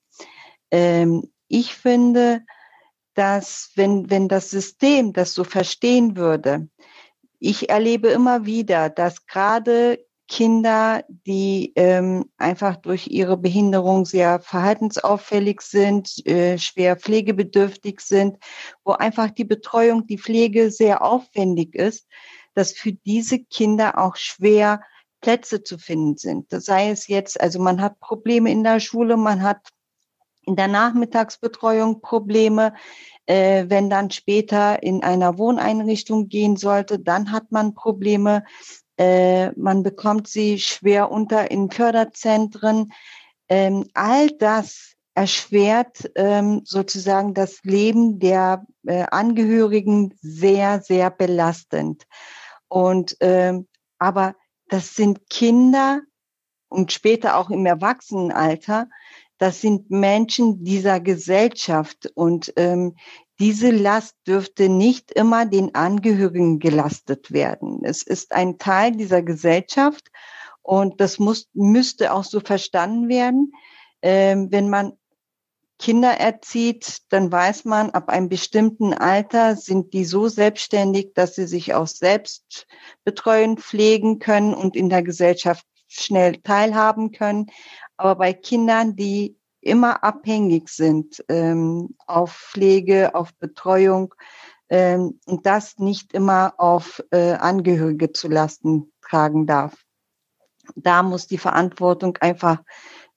[0.70, 2.42] Ähm, ich finde,
[3.14, 6.68] dass wenn, wenn das System das so verstehen würde,
[7.44, 15.60] ich erlebe immer wieder, dass gerade Kinder, die ähm, einfach durch ihre Behinderung sehr verhaltensauffällig
[15.60, 18.38] sind, äh, schwer pflegebedürftig sind,
[18.82, 22.08] wo einfach die Betreuung, die Pflege sehr aufwendig ist,
[22.54, 24.80] dass für diese Kinder auch schwer
[25.20, 26.50] Plätze zu finden sind.
[26.50, 29.68] Das sei es jetzt, also man hat Probleme in der Schule, man hat
[30.46, 32.74] in der Nachmittagsbetreuung Probleme.
[33.26, 38.44] Äh, wenn dann später in einer Wohneinrichtung gehen sollte, dann hat man Probleme.
[38.98, 42.92] Äh, man bekommt sie schwer unter in Förderzentren.
[43.48, 52.04] Ähm, all das erschwert ähm, sozusagen das Leben der äh, Angehörigen sehr, sehr belastend.
[52.68, 53.68] Und ähm,
[53.98, 54.34] aber
[54.68, 56.00] das sind Kinder
[56.68, 58.88] und später auch im Erwachsenenalter,
[59.38, 62.96] das sind Menschen dieser Gesellschaft und ähm,
[63.40, 67.80] diese Last dürfte nicht immer den Angehörigen gelastet werden.
[67.84, 70.08] Es ist ein Teil dieser Gesellschaft
[70.62, 73.52] und das muss, müsste auch so verstanden werden.
[74.02, 74.92] Ähm, wenn man
[75.78, 81.46] Kinder erzieht, dann weiß man, ab einem bestimmten Alter sind die so selbstständig, dass sie
[81.46, 82.66] sich auch selbst
[83.04, 87.46] betreuen, pflegen können und in der Gesellschaft schnell teilhaben können.
[87.96, 94.14] Aber bei Kindern, die immer abhängig sind ähm, auf Pflege, auf Betreuung
[94.68, 99.74] ähm, und das nicht immer auf äh, Angehörige zu lasten tragen darf.
[100.76, 102.62] Da muss die Verantwortung einfach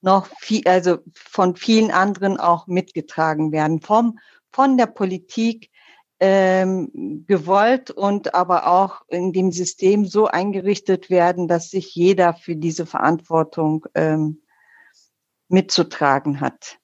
[0.01, 4.19] noch viel, also von vielen anderen auch mitgetragen werden, vom,
[4.51, 5.69] von der Politik
[6.19, 12.55] ähm, gewollt und aber auch in dem System so eingerichtet werden, dass sich jeder für
[12.55, 14.41] diese Verantwortung ähm,
[15.49, 16.77] mitzutragen hat.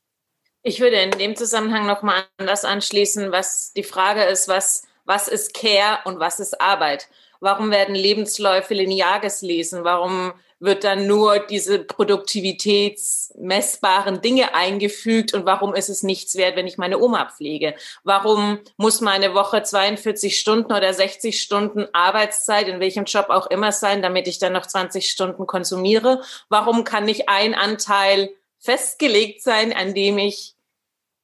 [0.62, 5.28] Ich würde in dem Zusammenhang nochmal an das anschließen, was die Frage ist, was, was
[5.28, 7.10] ist Care und was ist Arbeit?
[7.42, 9.84] Warum werden Lebensläufe linear gelesen?
[9.84, 10.34] Warum
[10.64, 16.78] wird dann nur diese produktivitätsmessbaren Dinge eingefügt und warum ist es nichts wert, wenn ich
[16.78, 17.76] meine Oma pflege?
[18.06, 23.74] Warum muss meine Woche 42 Stunden oder 60 Stunden Arbeitszeit in welchem Job auch immer
[23.74, 26.22] sein, damit ich dann noch 20 Stunden konsumiere?
[26.48, 28.30] Warum kann nicht ein Anteil
[28.64, 30.56] festgelegt sein, an dem ich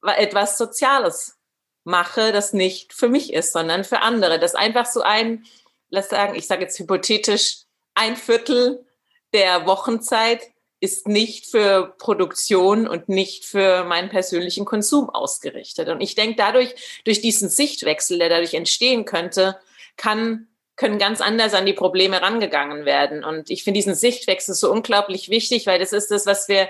[0.02, 1.38] etwas Soziales
[1.84, 4.38] mache, das nicht für mich ist, sondern für andere.
[4.38, 5.44] Das einfach so ein,
[5.88, 7.62] lass sagen, ich sage jetzt hypothetisch,
[7.94, 8.86] ein Viertel
[9.32, 10.42] der Wochenzeit
[10.80, 15.88] ist nicht für Produktion und nicht für meinen persönlichen Konsum ausgerichtet.
[15.88, 16.74] Und ich denke, dadurch,
[17.04, 19.58] durch diesen Sichtwechsel, der dadurch entstehen könnte,
[19.96, 23.24] kann, können ganz anders an die Probleme rangegangen werden.
[23.24, 26.68] Und ich finde diesen Sichtwechsel so unglaublich wichtig, weil das ist das, was wir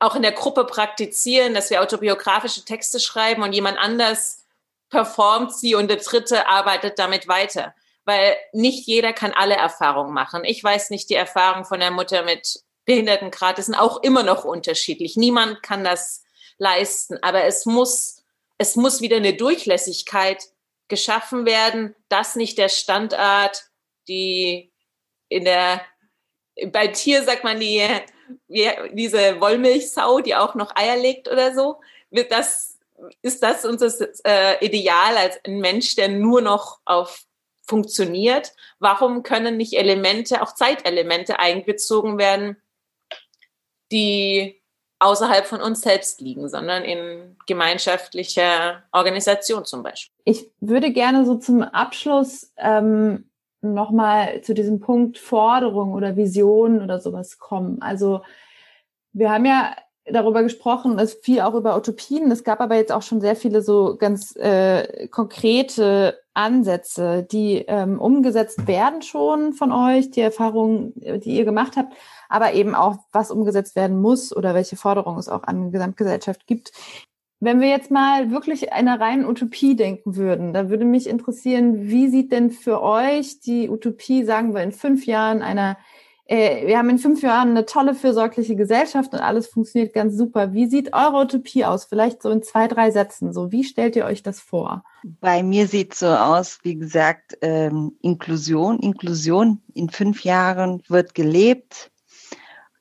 [0.00, 4.44] auch in der Gruppe praktizieren, dass wir autobiografische Texte schreiben und jemand anders
[4.88, 7.74] performt sie und der Dritte arbeitet damit weiter.
[8.04, 10.42] Weil nicht jeder kann alle Erfahrungen machen.
[10.44, 13.62] Ich weiß nicht die Erfahrung von der Mutter mit Behindertengrad.
[13.62, 15.16] Sind auch immer noch unterschiedlich.
[15.16, 16.24] Niemand kann das
[16.58, 17.18] leisten.
[17.22, 18.24] Aber es muss,
[18.58, 20.42] es muss wieder eine Durchlässigkeit
[20.88, 23.64] geschaffen werden, dass nicht der Standard,
[24.08, 24.72] die
[25.28, 25.82] in der,
[26.72, 27.76] bei Tier sagt man die
[28.48, 31.80] diese Wollmilchsau, die auch noch Eier legt oder so.
[32.10, 32.78] Wird das,
[33.22, 33.92] ist das unser
[34.24, 37.24] äh, Ideal als ein Mensch, der nur noch auf
[37.70, 38.52] funktioniert?
[38.80, 42.56] Warum können nicht Elemente, auch Zeitelemente eingezogen werden,
[43.92, 44.60] die
[44.98, 50.14] außerhalb von uns selbst liegen, sondern in gemeinschaftlicher Organisation zum Beispiel?
[50.24, 53.29] Ich würde gerne so zum Abschluss ähm,
[53.62, 57.80] nochmal zu diesem Punkt Forderung oder Vision oder sowas kommen.
[57.82, 58.22] Also
[59.12, 59.74] wir haben ja
[60.06, 62.30] darüber gesprochen, es fiel auch über Utopien.
[62.30, 68.00] Es gab aber jetzt auch schon sehr viele so ganz äh, konkrete Ansätze, die ähm,
[68.00, 71.94] umgesetzt werden schon von euch, die Erfahrungen, die ihr gemacht habt,
[72.28, 76.46] aber eben auch, was umgesetzt werden muss oder welche Forderungen es auch an die Gesamtgesellschaft
[76.46, 76.72] gibt.
[77.42, 82.08] Wenn wir jetzt mal wirklich einer reinen Utopie denken würden, da würde mich interessieren, wie
[82.08, 85.78] sieht denn für euch die Utopie, sagen wir in fünf Jahren, einer,
[86.26, 90.52] äh, wir haben in fünf Jahren eine tolle fürsorgliche Gesellschaft und alles funktioniert ganz super.
[90.52, 91.86] Wie sieht eure Utopie aus?
[91.86, 93.32] Vielleicht so in zwei, drei Sätzen.
[93.32, 94.84] So, wie stellt ihr euch das vor?
[95.02, 98.80] Bei mir sieht so aus, wie gesagt, ähm, Inklusion.
[98.80, 101.90] Inklusion in fünf Jahren wird gelebt,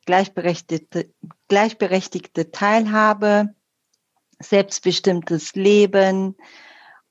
[0.06, 1.10] gleichberechtigte,
[1.48, 3.56] gleichberechtigte Teilhabe
[4.40, 6.36] selbstbestimmtes Leben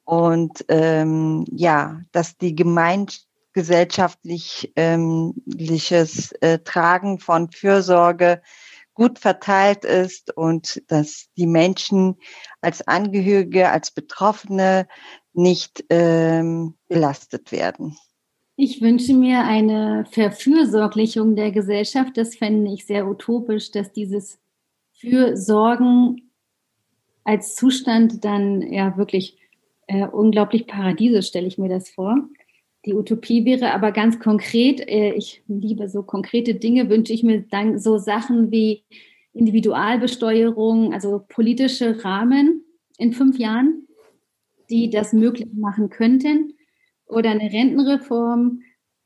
[0.04, 5.34] und ähm, ja, dass die gemeingesellschaftliches ähm,
[6.40, 8.40] äh, Tragen von Fürsorge
[8.94, 12.16] gut verteilt ist und dass die Menschen
[12.60, 14.88] als Angehörige, als Betroffene
[15.34, 17.96] nicht ähm, belastet werden.
[18.56, 22.16] Ich wünsche mir eine Verfürsorglichung der Gesellschaft.
[22.16, 24.40] Das fände ich sehr utopisch, dass dieses
[24.94, 26.27] Fürsorgen
[27.28, 29.36] als Zustand dann ja wirklich
[29.86, 32.16] äh, unglaublich paradiesisch, stelle ich mir das vor.
[32.86, 37.42] Die Utopie wäre aber ganz konkret, äh, ich liebe so konkrete Dinge, wünsche ich mir
[37.42, 38.82] dann so Sachen wie
[39.34, 42.64] Individualbesteuerung, also politische Rahmen
[42.96, 43.86] in fünf Jahren,
[44.70, 46.54] die das möglich machen könnten.
[47.04, 48.62] Oder eine Rentenreform,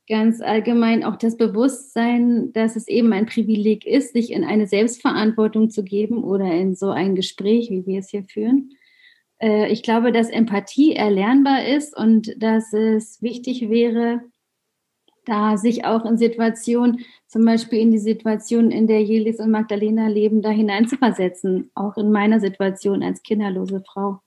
[0.07, 5.69] ganz allgemein auch das Bewusstsein, dass es eben ein Privileg ist, sich in eine Selbstverantwortung
[5.69, 8.71] zu geben oder in so ein Gespräch, wie wir es hier führen.
[9.39, 14.21] Äh, ich glaube, dass Empathie erlernbar ist und dass es wichtig wäre,
[15.25, 20.07] da sich auch in Situationen, zum Beispiel in die Situation, in der Jelis und Magdalena
[20.07, 24.19] leben, da hineinzuversetzen, auch in meiner Situation als kinderlose Frau.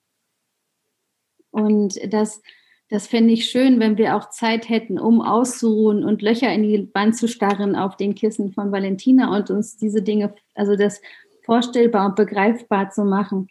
[1.51, 2.43] Und das
[2.89, 6.89] das fände ich schön, wenn wir auch Zeit hätten, um auszuruhen und Löcher in die
[6.95, 11.01] Wand zu starren auf den Kissen von Valentina und uns diese Dinge, also das
[11.45, 13.49] vorstellbar und begreifbar zu machen.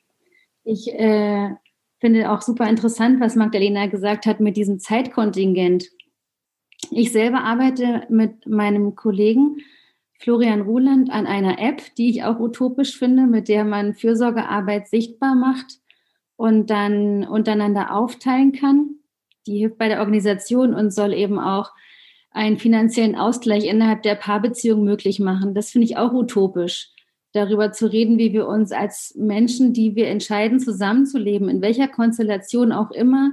[0.63, 1.49] Ich äh,
[1.99, 5.89] finde auch super interessant, was Magdalena gesagt hat mit diesem Zeitkontingent.
[6.91, 9.57] Ich selber arbeite mit meinem Kollegen
[10.17, 15.35] Florian Ruland an einer App, die ich auch utopisch finde, mit der man Fürsorgearbeit sichtbar
[15.35, 15.79] macht
[16.37, 18.95] und dann untereinander aufteilen kann
[19.47, 21.71] die hilft bei der Organisation und soll eben auch
[22.31, 25.55] einen finanziellen Ausgleich innerhalb der Paarbeziehung möglich machen.
[25.55, 26.89] Das finde ich auch utopisch,
[27.31, 32.71] darüber zu reden, wie wir uns als Menschen, die wir entscheiden, zusammenzuleben, in welcher Konstellation
[32.71, 33.31] auch immer,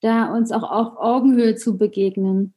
[0.00, 2.54] da uns auch auf Augenhöhe zu begegnen.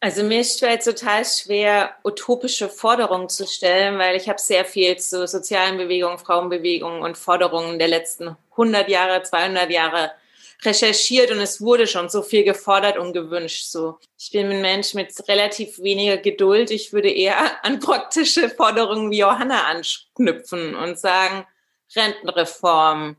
[0.00, 5.26] Also mir fällt total schwer, utopische Forderungen zu stellen, weil ich habe sehr viel zu
[5.26, 10.12] sozialen Bewegungen, Frauenbewegungen und Forderungen der letzten 100 Jahre, 200 Jahre
[10.64, 13.66] recherchiert und es wurde schon so viel gefordert und gewünscht.
[13.66, 16.70] So, ich bin ein Mensch mit relativ weniger Geduld.
[16.70, 21.46] Ich würde eher an praktische Forderungen wie Johanna anknüpfen und sagen,
[21.94, 23.16] Rentenreform,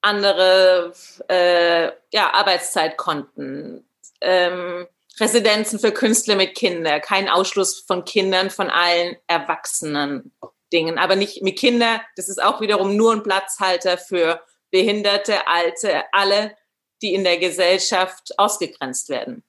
[0.00, 0.92] andere
[1.28, 3.86] äh, ja, Arbeitszeitkonten,
[4.20, 4.86] ähm,
[5.18, 10.32] Residenzen für Künstler mit Kindern, kein Ausschluss von Kindern von allen Erwachsenen
[10.72, 12.00] Dingen, aber nicht mit Kindern.
[12.16, 14.40] Das ist auch wiederum nur ein Platzhalter für
[14.70, 16.56] Behinderte, Alte, alle,
[17.02, 19.42] die in der Gesellschaft ausgegrenzt werden.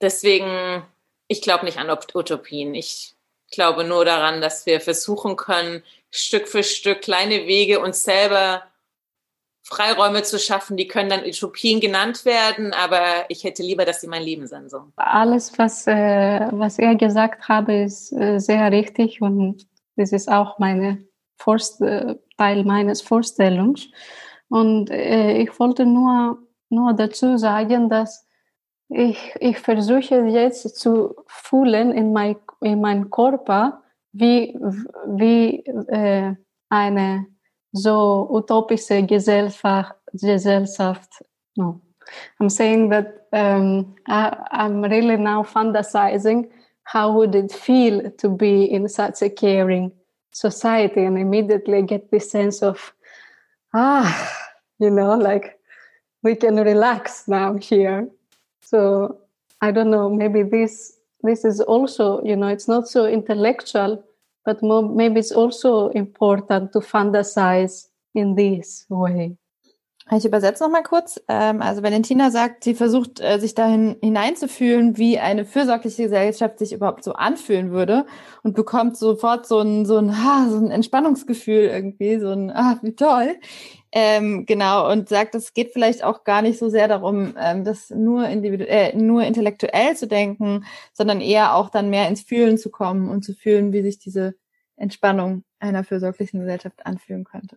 [0.00, 0.84] Deswegen,
[1.28, 2.74] ich glaube nicht an Utopien.
[2.74, 3.14] Ich
[3.50, 8.62] glaube nur daran, dass wir versuchen können, Stück für Stück kleine Wege uns selber
[9.68, 14.06] Freiräume zu schaffen, die können dann Utopien genannt werden, aber ich hätte lieber, dass sie
[14.06, 14.70] mein Leben sind.
[14.70, 14.92] So.
[14.94, 19.66] Alles, was, äh, was er gesagt habe, ist äh, sehr richtig und
[19.96, 21.04] das ist auch meine
[21.36, 23.88] Vorst äh, Teil meines Vorstellungs.
[24.48, 26.38] Und äh, ich wollte nur,
[26.68, 28.26] nur dazu sagen, dass
[28.88, 33.82] ich, ich versuche jetzt zu fühlen in, mein, in meinem Körper,
[34.12, 34.56] wie,
[35.06, 36.34] wie äh,
[36.68, 37.26] eine
[37.72, 41.24] so utopische Gesellschaft, Gesellschaft
[41.56, 41.80] no.
[42.40, 46.48] I'm saying that um, I, I'm really now fantasizing
[46.84, 49.90] how would it feel to be in such a caring
[50.30, 52.94] society and immediately get this sense of
[53.76, 54.32] ah,
[54.78, 55.58] you know, like
[56.22, 58.08] we can relax now here.
[58.62, 59.18] So
[59.60, 64.04] I don't know, maybe this this is also, you know, it's not so intellectual,
[64.44, 69.36] but more, maybe it's also important to fantasize in this way.
[70.12, 71.20] Ich übersetze noch mal kurz.
[71.26, 76.72] Ähm, also Valentina sagt, sie versucht, äh, sich dahin hineinzufühlen, wie eine fürsorgliche Gesellschaft sich
[76.72, 78.06] überhaupt so anfühlen würde
[78.44, 80.12] und bekommt sofort so ein, so ein,
[80.48, 83.36] so ein Entspannungsgefühl irgendwie, so ein, ah, wie toll.
[83.90, 87.90] Ähm, genau, und sagt, es geht vielleicht auch gar nicht so sehr darum, ähm, das
[87.90, 92.70] nur, individuell, äh, nur intellektuell zu denken, sondern eher auch dann mehr ins Fühlen zu
[92.70, 94.36] kommen und zu fühlen, wie sich diese
[94.76, 97.56] Entspannung einer fürsorglichen Gesellschaft anfühlen könnte.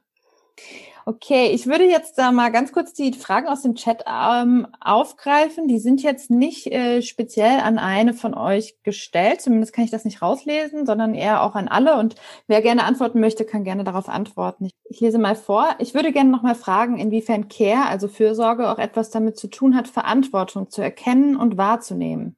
[1.10, 5.68] Okay, ich würde jetzt da mal ganz kurz die Fragen aus dem Chat ähm, aufgreifen.
[5.68, 9.41] Die sind jetzt nicht äh, speziell an eine von euch gestellt.
[9.41, 11.97] Zumindest kann ich das nicht rauslesen, sondern eher auch an alle.
[11.97, 12.14] Und
[12.45, 14.66] wer gerne antworten möchte, kann gerne darauf antworten.
[14.66, 15.70] Ich, ich lese mal vor.
[15.80, 19.76] Ich würde gerne noch mal fragen, inwiefern Care, also Fürsorge, auch etwas damit zu tun
[19.76, 22.36] hat, Verantwortung zu erkennen und wahrzunehmen.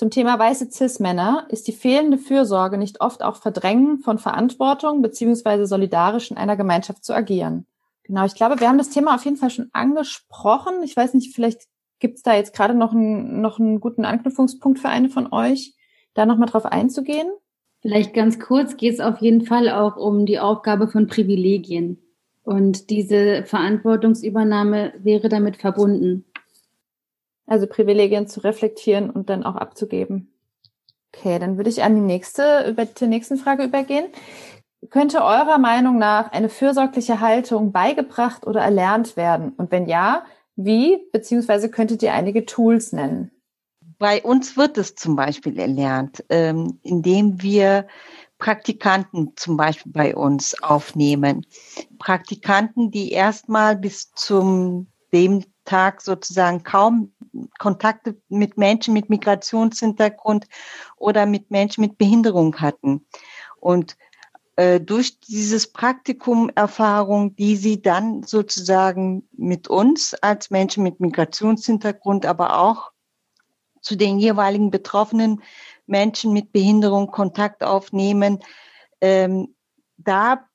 [0.00, 5.66] Zum Thema weiße Cis-Männer ist die fehlende Fürsorge nicht oft auch Verdrängen von Verantwortung beziehungsweise
[5.66, 7.66] solidarisch in einer Gemeinschaft zu agieren.
[8.04, 10.82] Genau, ich glaube, wir haben das Thema auf jeden Fall schon angesprochen.
[10.84, 11.64] Ich weiß nicht, vielleicht
[11.98, 15.74] gibt es da jetzt gerade noch, ein, noch einen guten Anknüpfungspunkt für eine von euch,
[16.14, 17.28] da nochmal drauf einzugehen.
[17.82, 21.98] Vielleicht ganz kurz geht es auf jeden Fall auch um die Aufgabe von Privilegien
[22.42, 26.24] Und diese Verantwortungsübernahme wäre damit verbunden.
[27.50, 30.32] Also Privilegien zu reflektieren und dann auch abzugeben.
[31.12, 34.06] Okay, dann würde ich an die nächste, über die nächsten Frage übergehen.
[34.88, 39.52] Könnte eurer Meinung nach eine fürsorgliche Haltung beigebracht oder erlernt werden?
[39.56, 40.24] Und wenn ja,
[40.54, 40.98] wie?
[41.10, 43.32] Beziehungsweise könntet ihr einige Tools nennen?
[43.98, 47.88] Bei uns wird es zum Beispiel erlernt, ähm, indem wir
[48.38, 51.44] Praktikanten zum Beispiel bei uns aufnehmen.
[51.98, 57.12] Praktikanten, die erstmal bis zum dem Tag sozusagen kaum
[57.58, 60.46] Kontakte mit Menschen mit Migrationshintergrund
[60.96, 63.06] oder mit Menschen mit Behinderung hatten.
[63.58, 63.96] Und
[64.56, 72.26] äh, durch dieses Praktikum Erfahrung, die sie dann sozusagen mit uns als Menschen mit Migrationshintergrund,
[72.26, 72.90] aber auch
[73.80, 75.42] zu den jeweiligen betroffenen
[75.86, 78.40] Menschen mit Behinderung Kontakt aufnehmen,
[79.00, 79.54] ähm,
[79.96, 80.46] da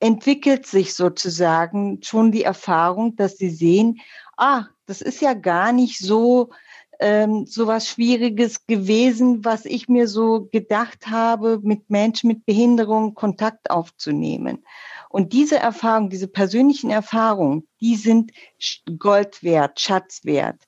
[0.00, 4.00] entwickelt sich sozusagen schon die Erfahrung, dass sie sehen,
[4.36, 6.50] ah, das ist ja gar nicht so
[6.98, 13.14] ähm, so was Schwieriges gewesen, was ich mir so gedacht habe, mit Menschen mit Behinderung
[13.14, 14.64] Kontakt aufzunehmen.
[15.08, 18.32] Und diese Erfahrungen, diese persönlichen Erfahrungen, die sind
[18.98, 20.62] Gold wert, Schatz wert.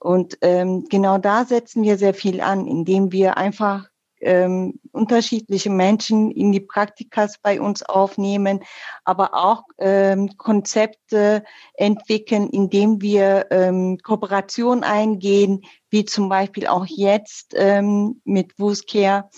[0.00, 3.88] Und ähm, genau da setzen wir sehr viel an, indem wir einfach
[4.26, 8.60] ähm, unterschiedliche Menschen in die Praktikas bei uns aufnehmen,
[9.04, 17.54] aber auch ähm, Konzepte entwickeln, indem wir ähm, Kooperation eingehen, wie zum Beispiel auch jetzt
[17.56, 19.30] ähm, mit WUSCare,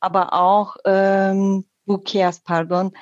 [0.00, 2.92] aber auch ähm, WUCARES, pardon,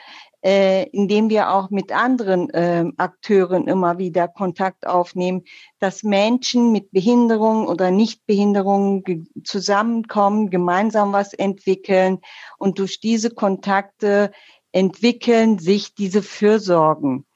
[0.43, 5.43] äh, indem wir auch mit anderen äh, Akteuren immer wieder Kontakt aufnehmen,
[5.81, 9.05] dass Menschen mit Behinderung oder Nichtbehinderung
[9.45, 12.21] zusammenkommen, gemeinsam was entwickeln
[12.59, 14.31] und durch diese Kontakte
[14.73, 17.27] entwickeln sich diese Fürsorgen,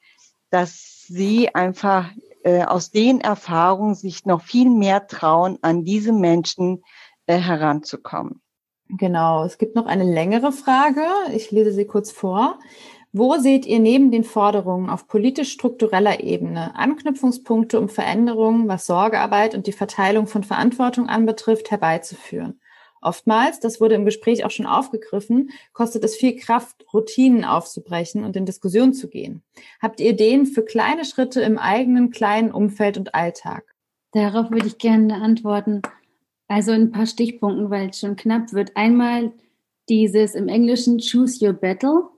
[0.49, 2.09] dass sie einfach
[2.43, 6.83] äh, aus den Erfahrungen sich noch viel mehr trauen, an diese Menschen
[7.25, 8.41] äh, heranzukommen.
[8.89, 11.05] Genau, es gibt noch eine längere Frage.
[11.33, 12.59] Ich lese sie kurz vor.
[13.15, 19.67] Wo seht ihr neben den Forderungen auf politisch-struktureller Ebene Anknüpfungspunkte, um Veränderungen, was Sorgearbeit und
[19.67, 22.59] die Verteilung von Verantwortung anbetrifft, herbeizuführen?
[23.01, 28.35] Oftmals, das wurde im Gespräch auch schon aufgegriffen, kostet es viel Kraft, Routinen aufzubrechen und
[28.35, 29.43] in Diskussion zu gehen.
[29.79, 33.75] Habt ihr Ideen für kleine Schritte im eigenen kleinen Umfeld und Alltag?
[34.13, 35.83] Darauf würde ich gerne antworten.
[36.47, 38.75] Also ein paar Stichpunkten, weil es schon knapp wird.
[38.75, 39.33] Einmal
[39.87, 42.12] dieses im Englischen Choose Your Battle.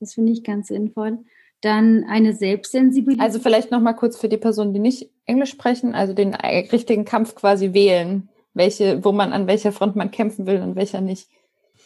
[0.00, 1.18] Das finde ich ganz sinnvoll.
[1.62, 3.22] Dann eine Selbstsensibilität.
[3.22, 7.04] Also vielleicht noch mal kurz für die Personen, die nicht Englisch sprechen, also den richtigen
[7.04, 11.28] Kampf quasi wählen, welche, wo man an welcher Front man kämpfen will und welcher nicht.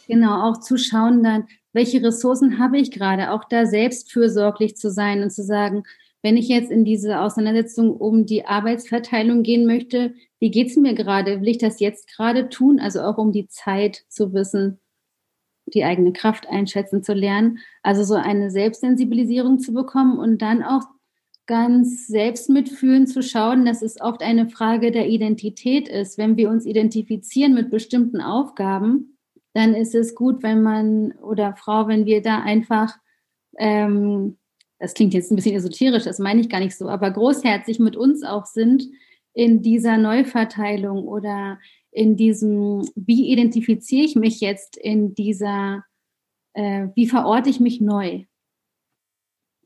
[0.07, 4.91] Genau, auch zu schauen dann, welche Ressourcen habe ich gerade, auch da selbst fürsorglich zu
[4.91, 5.83] sein und zu sagen,
[6.21, 10.93] wenn ich jetzt in diese Auseinandersetzung um die Arbeitsverteilung gehen möchte, wie geht es mir
[10.93, 11.41] gerade?
[11.41, 12.79] Will ich das jetzt gerade tun?
[12.79, 14.79] Also auch um die Zeit zu wissen,
[15.73, 17.59] die eigene Kraft einschätzen zu lernen.
[17.83, 20.83] Also so eine Selbstsensibilisierung zu bekommen und dann auch
[21.47, 26.17] ganz selbst mitfühlen zu schauen, dass es oft eine Frage der Identität ist.
[26.17, 29.17] Wenn wir uns identifizieren mit bestimmten Aufgaben,
[29.53, 32.97] dann ist es gut, wenn man oder Frau, wenn wir da einfach
[33.57, 34.37] ähm,
[34.81, 37.95] das klingt jetzt ein bisschen esoterisch, das meine ich gar nicht so, aber großherzig mit
[37.95, 38.83] uns auch sind
[39.33, 41.59] in dieser Neuverteilung oder
[41.91, 45.83] in diesem, wie identifiziere ich mich jetzt in dieser,
[46.53, 48.25] äh, wie verorte ich mich neu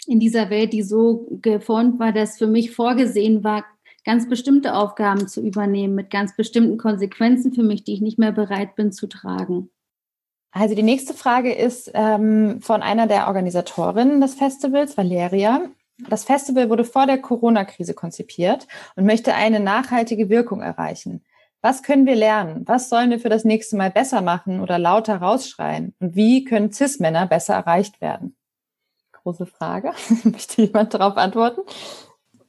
[0.07, 3.65] in dieser Welt, die so geformt war, dass für mich vorgesehen war,
[4.03, 8.32] ganz bestimmte Aufgaben zu übernehmen mit ganz bestimmten Konsequenzen für mich, die ich nicht mehr
[8.32, 9.69] bereit bin zu tragen.
[10.51, 15.69] Also die nächste Frage ist ähm, von einer der Organisatorinnen des Festivals, Valeria.
[16.07, 21.23] Das Festival wurde vor der Corona-Krise konzipiert und möchte eine nachhaltige Wirkung erreichen.
[21.66, 22.62] Was können wir lernen?
[22.68, 25.96] Was sollen wir für das nächste Mal besser machen oder lauter rausschreien?
[26.00, 28.38] Und wie können CIS-Männer besser erreicht werden?
[29.14, 29.92] Große Frage.
[30.26, 31.62] Möchte jemand darauf antworten?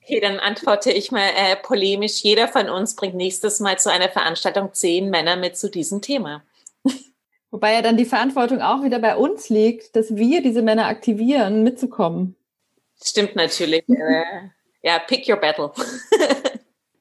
[0.03, 2.23] Okay, dann antworte ich mal äh, polemisch.
[2.23, 6.43] Jeder von uns bringt nächstes Mal zu einer Veranstaltung zehn Männer mit zu diesem Thema.
[7.51, 11.63] Wobei ja dann die Verantwortung auch wieder bei uns liegt, dass wir diese Männer aktivieren,
[11.63, 12.37] mitzukommen.
[13.03, 13.83] Stimmt natürlich.
[13.89, 14.51] äh,
[14.83, 15.73] ja, pick your battle.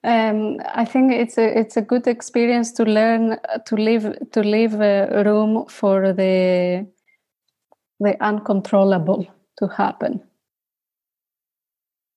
[0.05, 4.75] Um, I think it's a it's a good experience to learn to leave to leave
[4.79, 6.87] a room for the
[7.99, 9.25] the uncontrollable
[9.57, 10.21] to happen.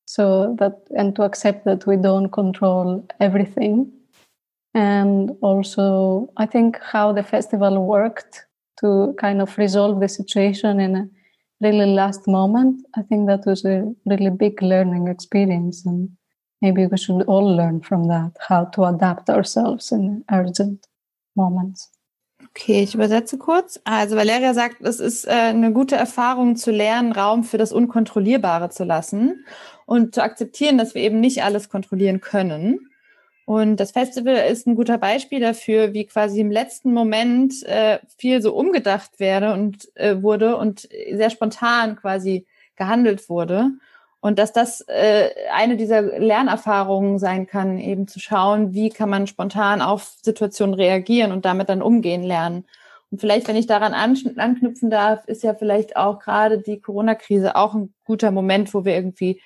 [0.06, 3.92] So that and to accept that we don't control everything
[4.74, 8.46] and also I think how the festival worked
[8.80, 11.08] to kind of resolve the situation in a
[11.60, 15.84] really last moment, I think that was a really big learning experience.
[15.84, 16.10] And
[16.60, 20.86] maybe we should all learn from that, how to adapt ourselves in urgent
[21.34, 21.90] moments.
[22.50, 23.80] Okay, ich übersetze kurz.
[23.84, 28.70] Also Valeria sagt, es ist äh, eine gute Erfahrung zu lernen, Raum für das Unkontrollierbare
[28.70, 29.44] zu lassen
[29.86, 32.88] und zu akzeptieren, dass wir eben nicht alles kontrollieren können.
[33.44, 38.42] Und das Festival ist ein guter Beispiel dafür, wie quasi im letzten Moment äh, viel
[38.42, 43.70] so umgedacht werde und äh, wurde und sehr spontan quasi gehandelt wurde.
[44.20, 49.26] Und dass das äh, eine dieser Lernerfahrungen sein kann, eben zu schauen, wie kann man
[49.26, 52.66] spontan auf Situationen reagieren und damit dann umgehen lernen.
[53.10, 57.74] Und vielleicht, wenn ich daran anknüpfen darf, ist ja vielleicht auch gerade die Corona-Krise auch
[57.74, 59.40] ein guter Moment, wo wir irgendwie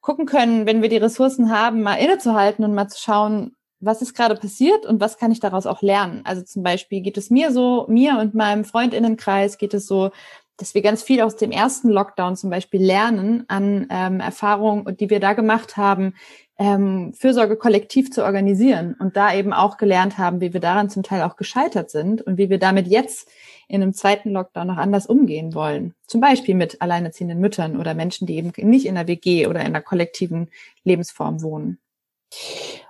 [0.00, 4.14] gucken können, wenn wir die Ressourcen haben, mal innezuhalten und mal zu schauen, was ist
[4.14, 6.22] gerade passiert und was kann ich daraus auch lernen.
[6.24, 10.10] Also zum Beispiel geht es mir so, mir und meinem Freundinnenkreis geht es so,
[10.58, 15.08] dass wir ganz viel aus dem ersten Lockdown zum Beispiel lernen an ähm, Erfahrungen, die
[15.08, 16.14] wir da gemacht haben,
[16.58, 21.04] ähm, Fürsorge kollektiv zu organisieren und da eben auch gelernt haben, wie wir daran zum
[21.04, 23.30] Teil auch gescheitert sind und wie wir damit jetzt
[23.68, 25.94] in einem zweiten Lockdown noch anders umgehen wollen.
[26.06, 29.66] Zum Beispiel mit alleinerziehenden Müttern oder Menschen, die eben nicht in der WG oder in
[29.66, 30.50] einer kollektiven
[30.82, 31.78] Lebensform wohnen.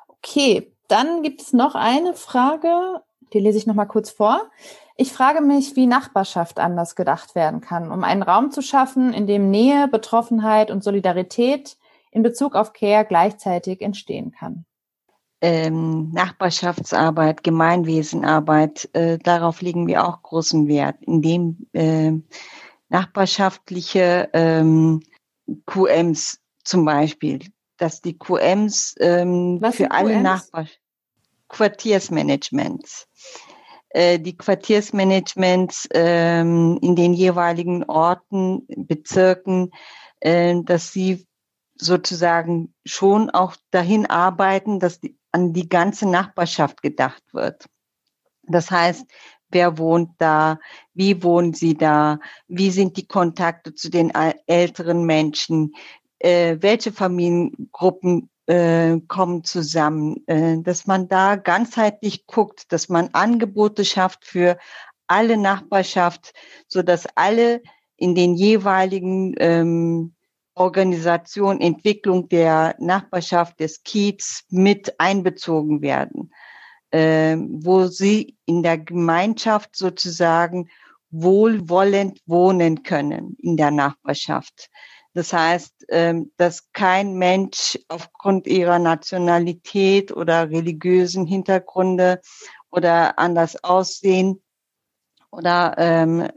[0.07, 3.03] Okay, dann gibt es noch eine Frage,
[3.35, 4.51] die lese ich noch mal kurz vor.
[5.01, 9.29] Ich frage mich, wie Nachbarschaft anders gedacht werden kann, um einen Raum zu schaffen, in
[9.29, 11.79] dem Nähe, Betroffenheit und Solidarität
[12.11, 14.65] in Bezug auf Care gleichzeitig entstehen kann.
[15.41, 22.15] Ähm, Nachbarschaftsarbeit, Gemeinwesenarbeit, äh, darauf legen wir auch großen Wert, indem äh,
[22.89, 25.05] nachbarschaftliche ähm,
[25.66, 27.39] QMs zum Beispiel,
[27.77, 30.66] dass die QMs ähm, für alle Nachbar
[31.47, 33.07] Quartiersmanagements,
[33.94, 39.70] die Quartiersmanagements ähm, in den jeweiligen Orten, Bezirken,
[40.20, 41.27] äh, dass sie
[41.77, 47.66] sozusagen schon auch dahin arbeiten, dass die, an die ganze Nachbarschaft gedacht wird.
[48.43, 49.06] Das heißt,
[49.51, 50.59] wer wohnt da,
[50.94, 54.12] wie wohnen sie da, wie sind die Kontakte zu den
[54.47, 55.73] älteren Menschen,
[56.19, 63.85] äh, welche Familiengruppen äh, kommen zusammen, äh, dass man da ganzheitlich guckt, dass man Angebote
[63.85, 64.59] schafft für
[65.07, 66.33] alle Nachbarschaft,
[66.66, 67.62] so dass alle
[67.97, 70.15] in den jeweiligen ähm,
[70.55, 76.33] Organisation, Entwicklung der Nachbarschaft des Kiez mit einbezogen werden,
[76.91, 80.69] äh, wo sie in der Gemeinschaft sozusagen
[81.11, 84.70] wohlwollend wohnen können in der Nachbarschaft.
[85.14, 92.20] Das heißt, ähm, dass kein Mensch aufgrund ihrer Nationalität oder religiösen Hintergründe
[92.70, 94.43] oder anders aussehen
[95.30, 96.28] oder ähm,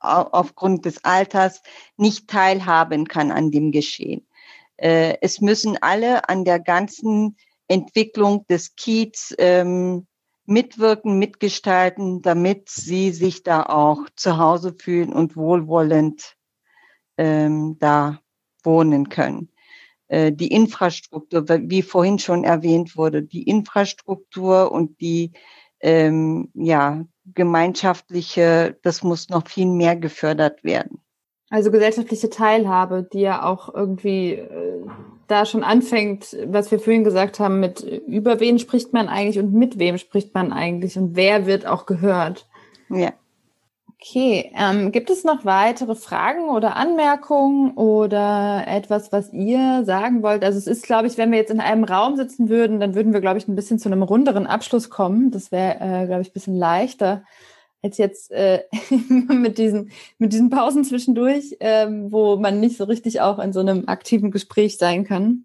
[0.00, 1.62] aufgrund des Alters
[1.96, 4.26] nicht teilhaben kann an dem Geschehen.
[4.76, 7.36] Äh, es müssen alle an der ganzen
[7.68, 10.06] Entwicklung des Kiez ähm,
[10.44, 16.36] mitwirken, mitgestalten, damit sie sich da auch zu Hause fühlen und wohlwollend
[17.16, 18.20] ähm, da
[18.62, 19.48] wohnen können.
[20.08, 25.32] Äh, die Infrastruktur, wie vorhin schon erwähnt wurde, die Infrastruktur und die
[25.80, 31.00] ähm, ja, gemeinschaftliche, das muss noch viel mehr gefördert werden.
[31.50, 34.86] Also gesellschaftliche Teilhabe, die ja auch irgendwie äh,
[35.26, 39.52] da schon anfängt, was wir vorhin gesagt haben, mit über wen spricht man eigentlich und
[39.52, 42.48] mit wem spricht man eigentlich und wer wird auch gehört.
[42.88, 43.12] Ja.
[44.04, 50.42] Okay, ähm, gibt es noch weitere Fragen oder Anmerkungen oder etwas, was ihr sagen wollt?
[50.42, 53.12] Also es ist, glaube ich, wenn wir jetzt in einem Raum sitzen würden, dann würden
[53.12, 55.30] wir, glaube ich, ein bisschen zu einem runderen Abschluss kommen.
[55.30, 57.22] Das wäre, äh, glaube ich, ein bisschen leichter
[57.80, 58.64] als jetzt äh,
[59.08, 63.60] mit diesen mit diesen Pausen zwischendurch, ähm, wo man nicht so richtig auch in so
[63.60, 65.44] einem aktiven Gespräch sein kann.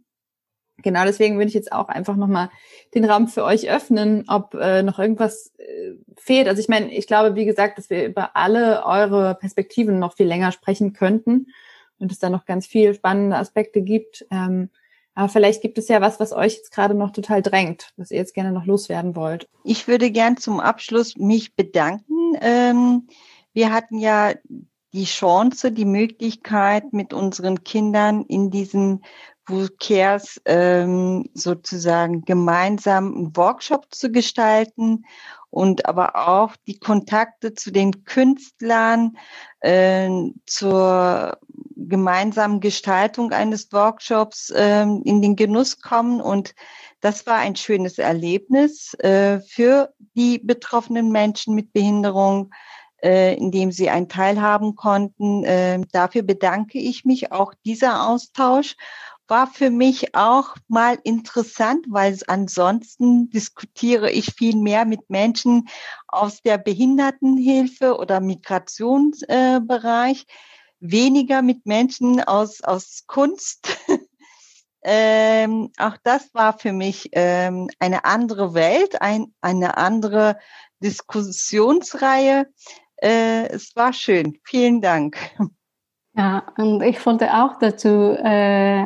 [0.84, 2.50] Genau, deswegen würde ich jetzt auch einfach nochmal
[2.94, 6.48] den Raum für euch öffnen, ob äh, noch irgendwas äh, fehlt.
[6.48, 10.28] Also ich meine, ich glaube, wie gesagt, dass wir über alle eure Perspektiven noch viel
[10.28, 11.48] länger sprechen könnten
[11.98, 14.26] und es da noch ganz viel spannende Aspekte gibt.
[14.30, 14.70] Ähm,
[15.16, 18.18] aber vielleicht gibt es ja was, was euch jetzt gerade noch total drängt, was ihr
[18.18, 19.50] jetzt gerne noch loswerden wollt.
[19.64, 22.38] Ich würde gern zum Abschluss mich bedanken.
[22.40, 23.08] Ähm,
[23.52, 24.36] wir hatten ja
[24.94, 29.04] die Chance, die Möglichkeit, mit unseren Kindern in diesen
[29.80, 35.06] Cares ähm, sozusagen gemeinsam einen Workshop zu gestalten
[35.50, 39.18] und aber auch die Kontakte zu den Künstlern
[39.62, 40.10] äh,
[40.46, 41.38] zur
[41.76, 46.20] gemeinsamen Gestaltung eines Workshops äh, in den Genuss kommen.
[46.22, 46.54] Und
[47.00, 52.52] das war ein schönes Erlebnis äh, für die betroffenen Menschen mit Behinderung,
[53.02, 55.44] äh, in dem sie einen Teil haben konnten.
[55.44, 57.32] Äh, dafür bedanke ich mich.
[57.32, 58.76] Auch dieser Austausch
[59.28, 65.68] war für mich auch mal interessant, weil ansonsten diskutiere ich viel mehr mit Menschen
[66.08, 70.26] aus der Behindertenhilfe oder Migrationsbereich, äh,
[70.80, 73.78] weniger mit Menschen aus, aus Kunst.
[74.84, 80.38] ähm, auch das war für mich ähm, eine andere Welt, ein, eine andere
[80.84, 82.48] Diskussionsreihe.
[82.98, 84.40] Äh, es war schön.
[84.44, 85.18] Vielen Dank.
[86.14, 88.86] Ja, und ich wollte auch dazu äh,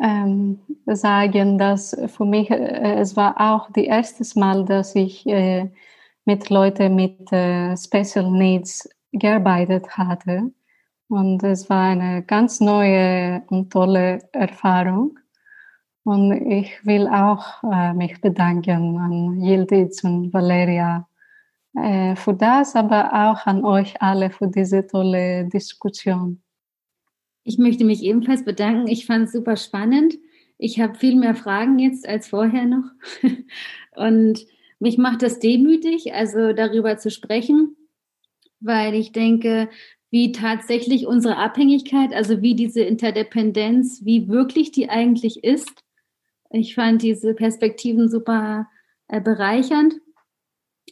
[0.00, 5.70] ähm, sagen, dass für mich äh, es war auch das erste Mal, dass ich äh,
[6.24, 10.52] mit Leuten mit äh, Special Needs gearbeitet hatte.
[11.08, 15.18] Und es war eine ganz neue und tolle Erfahrung.
[16.04, 21.06] Und ich will auch äh, mich bedanken an Yildiz und Valeria
[21.76, 26.42] äh, für das, aber auch an euch alle für diese tolle Diskussion.
[27.44, 28.86] Ich möchte mich ebenfalls bedanken.
[28.88, 30.18] Ich fand es super spannend.
[30.58, 32.84] Ich habe viel mehr Fragen jetzt als vorher noch.
[33.96, 34.46] Und
[34.78, 37.76] mich macht das demütig, also darüber zu sprechen,
[38.60, 39.68] weil ich denke,
[40.10, 45.84] wie tatsächlich unsere Abhängigkeit, also wie diese Interdependenz, wie wirklich die eigentlich ist.
[46.50, 48.68] Ich fand diese Perspektiven super
[49.08, 49.94] äh, bereichernd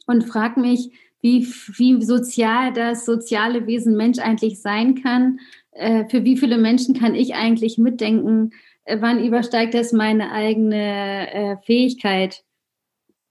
[0.06, 0.90] und frage mich,
[1.20, 1.46] wie,
[1.76, 5.38] wie sozial das soziale Wesen Mensch eigentlich sein kann
[5.72, 8.52] äh, für wie viele Menschen kann ich eigentlich mitdenken,
[8.84, 12.42] äh, wann übersteigt das meine eigene äh, Fähigkeit.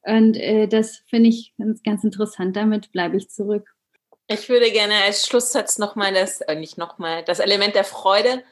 [0.03, 2.56] Und äh, das finde ich ganz, ganz interessant.
[2.56, 3.68] Damit bleibe ich zurück.
[4.28, 8.44] Ich würde gerne als Schlusssatz nochmal das, äh, nicht nochmal, das Element der Freude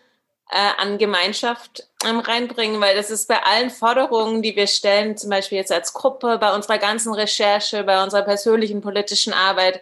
[0.50, 5.30] äh, an Gemeinschaft ähm, reinbringen, weil das ist bei allen Forderungen, die wir stellen, zum
[5.30, 9.82] Beispiel jetzt als Gruppe, bei unserer ganzen Recherche, bei unserer persönlichen politischen Arbeit,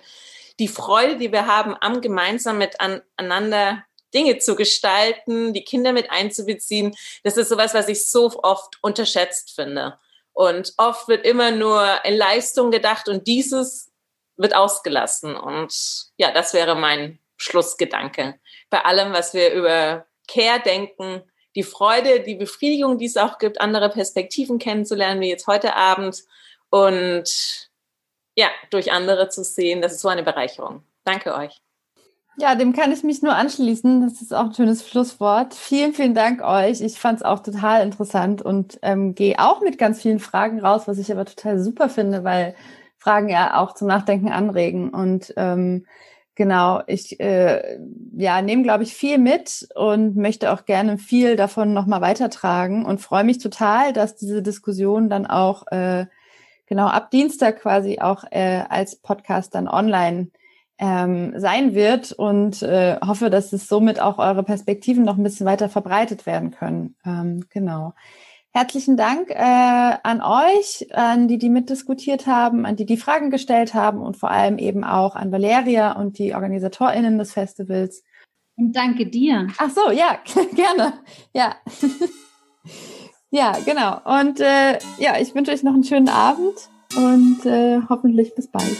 [0.59, 3.83] die Freude, die wir haben am gemeinsam miteinander
[4.13, 9.53] Dinge zu gestalten, die Kinder mit einzubeziehen, das ist sowas, was ich so oft unterschätzt
[9.55, 9.99] finde.
[10.33, 13.91] Und oft wird immer nur in Leistung gedacht und dieses
[14.37, 15.35] wird ausgelassen.
[15.35, 15.73] Und
[16.17, 18.39] ja, das wäre mein Schlussgedanke.
[18.69, 21.23] Bei allem, was wir über Care denken,
[21.55, 26.23] die Freude, die Befriedigung, die es auch gibt, andere Perspektiven kennenzulernen, wie jetzt heute Abend
[26.69, 27.69] und
[28.35, 30.83] ja, durch andere zu sehen, das ist so eine Bereicherung.
[31.05, 31.61] Danke euch.
[32.37, 34.01] Ja, dem kann ich mich nur anschließen.
[34.01, 35.53] Das ist auch ein schönes Schlusswort.
[35.53, 36.81] Vielen, vielen Dank euch.
[36.81, 40.83] Ich fand es auch total interessant und ähm, gehe auch mit ganz vielen Fragen raus,
[40.85, 42.55] was ich aber total super finde, weil
[42.97, 44.89] Fragen ja auch zum Nachdenken anregen.
[44.89, 45.85] Und ähm,
[46.35, 47.79] genau, ich äh,
[48.17, 52.99] ja, nehme, glaube ich, viel mit und möchte auch gerne viel davon nochmal weitertragen und
[52.99, 56.05] freue mich total, dass diese Diskussion dann auch äh,
[56.65, 60.31] genau ab Dienstag quasi auch äh, als Podcast dann online
[60.77, 65.45] ähm, sein wird und äh, hoffe, dass es somit auch eure Perspektiven noch ein bisschen
[65.45, 66.95] weiter verbreitet werden können.
[67.05, 67.93] Ähm, genau.
[68.51, 73.73] Herzlichen Dank äh, an euch, an die, die mitdiskutiert haben, an die, die Fragen gestellt
[73.73, 78.01] haben und vor allem eben auch an Valeria und die OrganisatorInnen des Festivals.
[78.55, 79.47] Und danke dir.
[79.57, 80.19] Ach so, ja,
[80.55, 80.93] gerne.
[81.33, 81.55] Ja.
[83.29, 83.99] ja, genau.
[84.21, 86.55] Und äh, ja, ich wünsche euch noch einen schönen Abend
[86.95, 88.77] und äh, hoffentlich bis bald.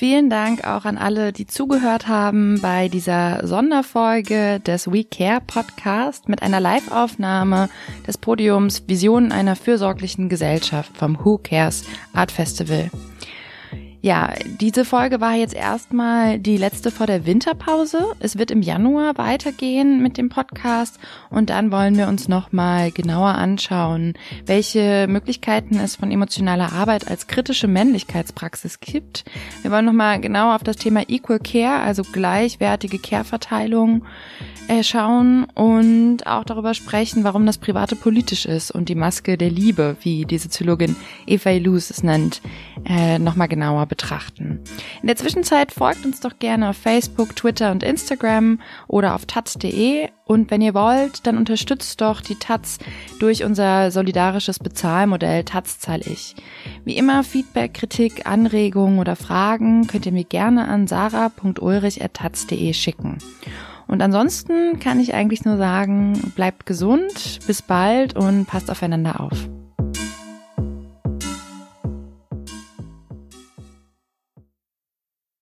[0.00, 6.26] Vielen Dank auch an alle, die zugehört haben bei dieser Sonderfolge des We Care Podcast
[6.26, 7.68] mit einer Live-Aufnahme
[8.06, 12.90] des Podiums Visionen einer fürsorglichen Gesellschaft vom Who Cares Art Festival.
[14.02, 18.12] Ja, diese Folge war jetzt erstmal die letzte vor der Winterpause.
[18.18, 20.98] Es wird im Januar weitergehen mit dem Podcast
[21.28, 24.14] und dann wollen wir uns nochmal genauer anschauen,
[24.46, 29.26] welche Möglichkeiten es von emotionaler Arbeit als kritische Männlichkeitspraxis gibt.
[29.60, 34.06] Wir wollen nochmal genauer auf das Thema Equal Care, also gleichwertige Care-Verteilung
[34.82, 39.96] schauen und auch darüber sprechen, warum das Private politisch ist und die Maske der Liebe,
[40.02, 42.40] wie die Soziologin Eva Ilus es nennt,
[42.84, 44.60] äh, nochmal genauer betrachten.
[45.02, 50.08] In der Zwischenzeit folgt uns doch gerne auf Facebook, Twitter und Instagram oder auf taz.de
[50.30, 52.78] und wenn ihr wollt, dann unterstützt doch die Taz
[53.18, 56.36] durch unser solidarisches Bezahlmodell Taz zahl ich.
[56.84, 63.18] Wie immer Feedback, Kritik, Anregungen oder Fragen könnt ihr mir gerne an sarah.ulrich.taz.de schicken.
[63.90, 69.48] Und ansonsten kann ich eigentlich nur sagen, bleibt gesund, bis bald und passt aufeinander auf.